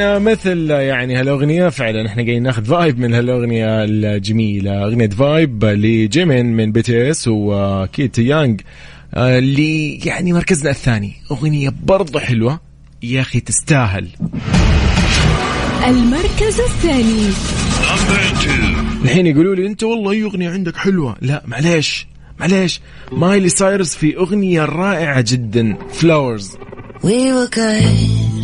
مثل 0.00 0.70
يعني 0.70 1.16
هالأغنية 1.16 1.68
فعلا 1.68 2.06
إحنا 2.06 2.22
قاعدين 2.22 2.42
ناخذ 2.42 2.64
vibe 2.64 2.98
من 2.98 3.14
هالأغنية 3.14 3.84
الجميلة. 3.84 4.84
أغنية 4.84 5.08
Vibe 5.08 5.64
لجيمين 5.64 6.46
من 6.46 6.72
بي 6.72 6.82
تي 6.82 7.10
اس 7.10 7.28
وكيت 7.28 8.18
يانج 8.18 8.60
اللي 9.16 9.96
يعني 9.96 10.32
مركزنا 10.32 10.70
الثاني. 10.70 11.12
أغنية 11.30 11.72
برضه 11.82 12.20
حلوة. 12.20 12.60
يا 13.02 13.20
أخي 13.20 13.40
تستاهل. 13.40 14.08
المركز 15.86 16.60
الثاني. 16.60 17.28
الحين 19.04 19.26
يقولوا 19.26 19.54
لي 19.54 19.66
أنت 19.66 19.82
والله 19.82 20.10
أي 20.12 20.22
أغنية 20.22 20.50
عندك 20.50 20.76
حلوة؟ 20.76 21.16
لا 21.20 21.42
معليش 21.46 22.06
معليش. 22.40 22.80
مايلي 23.12 23.48
سايرس 23.48 23.96
في 23.96 24.16
أغنية 24.16 24.64
رائعة 24.64 25.24
جدا. 25.28 25.76
Flowers 25.92 26.50
We 27.02 27.06
were 27.36 27.48
good, 27.48 28.43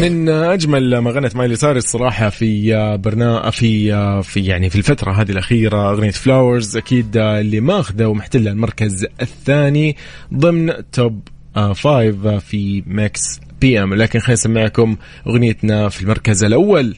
من 0.00 0.28
أجمل 0.28 0.98
ما 0.98 1.10
غنت 1.10 1.36
مايلي 1.36 1.56
سايرس 1.56 1.84
صراحة 1.84 2.28
في 2.28 2.72
برنامج 3.04 3.52
في 3.52 4.22
في 4.22 4.40
يعني 4.40 4.70
في 4.70 4.76
الفترة 4.76 5.12
هذه 5.12 5.30
الأخيرة 5.30 5.90
أغنية 5.90 6.10
Flowers 6.10 6.76
أكيد 6.76 7.16
اللي 7.16 7.60
ماخذه 7.60 8.06
ومحتله 8.06 8.50
المركز 8.50 9.06
الثاني 9.22 9.96
ضمن 10.34 10.72
top 10.92 11.28
five 11.74 12.26
في 12.26 12.82
Mix 12.86 13.40
PM 13.60 13.94
لكن 13.94 14.18
خلينا 14.18 14.40
نسمعكم 14.40 14.96
أغنيتنا 15.26 15.88
في 15.88 16.02
المركز 16.02 16.44
الأول. 16.44 16.96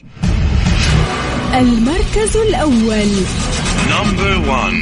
المركز 1.53 2.37
الأول. 2.37 3.07
number 3.91 4.49
1 4.49 4.73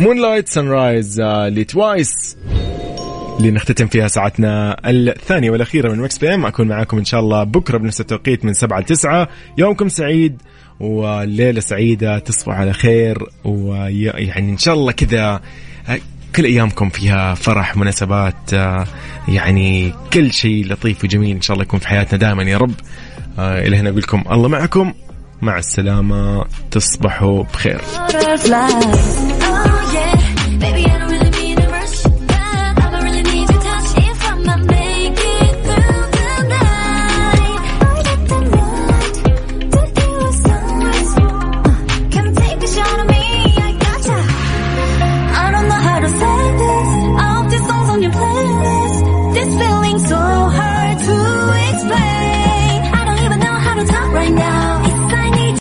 Moonlight 0.00 0.48
Sunrise 0.48 1.20
لتوايس 1.20 2.36
اللي 3.38 3.50
نختتم 3.50 3.86
فيها 3.86 4.08
ساعتنا 4.08 4.76
الثانية 4.86 5.50
والأخيرة 5.50 5.92
من 5.92 5.98
Mix 5.98 6.18
PM 6.18 6.46
أكون 6.46 6.68
معاكم 6.68 6.98
إن 6.98 7.04
شاء 7.04 7.20
الله 7.20 7.44
بكرة 7.44 7.78
بنفس 7.78 8.00
التوقيت 8.00 8.44
من 8.44 8.54
سبعة 8.54 8.80
لتسعة. 8.80 9.28
يومكم 9.58 9.88
سعيد 9.88 10.42
وليلة 10.80 11.60
سعيدة 11.60 12.18
تصبحوا 12.18 12.54
على 12.54 12.72
خير 12.72 13.18
ويعني 13.44 14.52
إن 14.52 14.58
شاء 14.58 14.74
الله 14.74 14.92
كذا 14.92 15.40
كل 16.36 16.44
أيامكم 16.44 16.88
فيها 16.88 17.34
فرح 17.34 17.76
مناسبات 17.76 18.52
يعني 19.28 19.92
كل 20.12 20.32
شيء 20.32 20.66
لطيف 20.66 21.04
وجميل 21.04 21.36
إن 21.36 21.42
شاء 21.42 21.54
الله 21.54 21.64
يكون 21.64 21.80
في 21.80 21.88
حياتنا 21.88 22.18
دائما 22.18 22.42
يا 22.42 22.58
رب. 22.58 22.74
إلى 23.38 23.76
هنا 23.76 23.90
أقول 23.90 24.00
لكم 24.00 24.24
الله 24.30 24.48
معكم. 24.48 24.92
مع 25.42 25.58
السلامة 25.58 26.44
تصبحوا 26.70 27.42
بخير. 27.42 27.80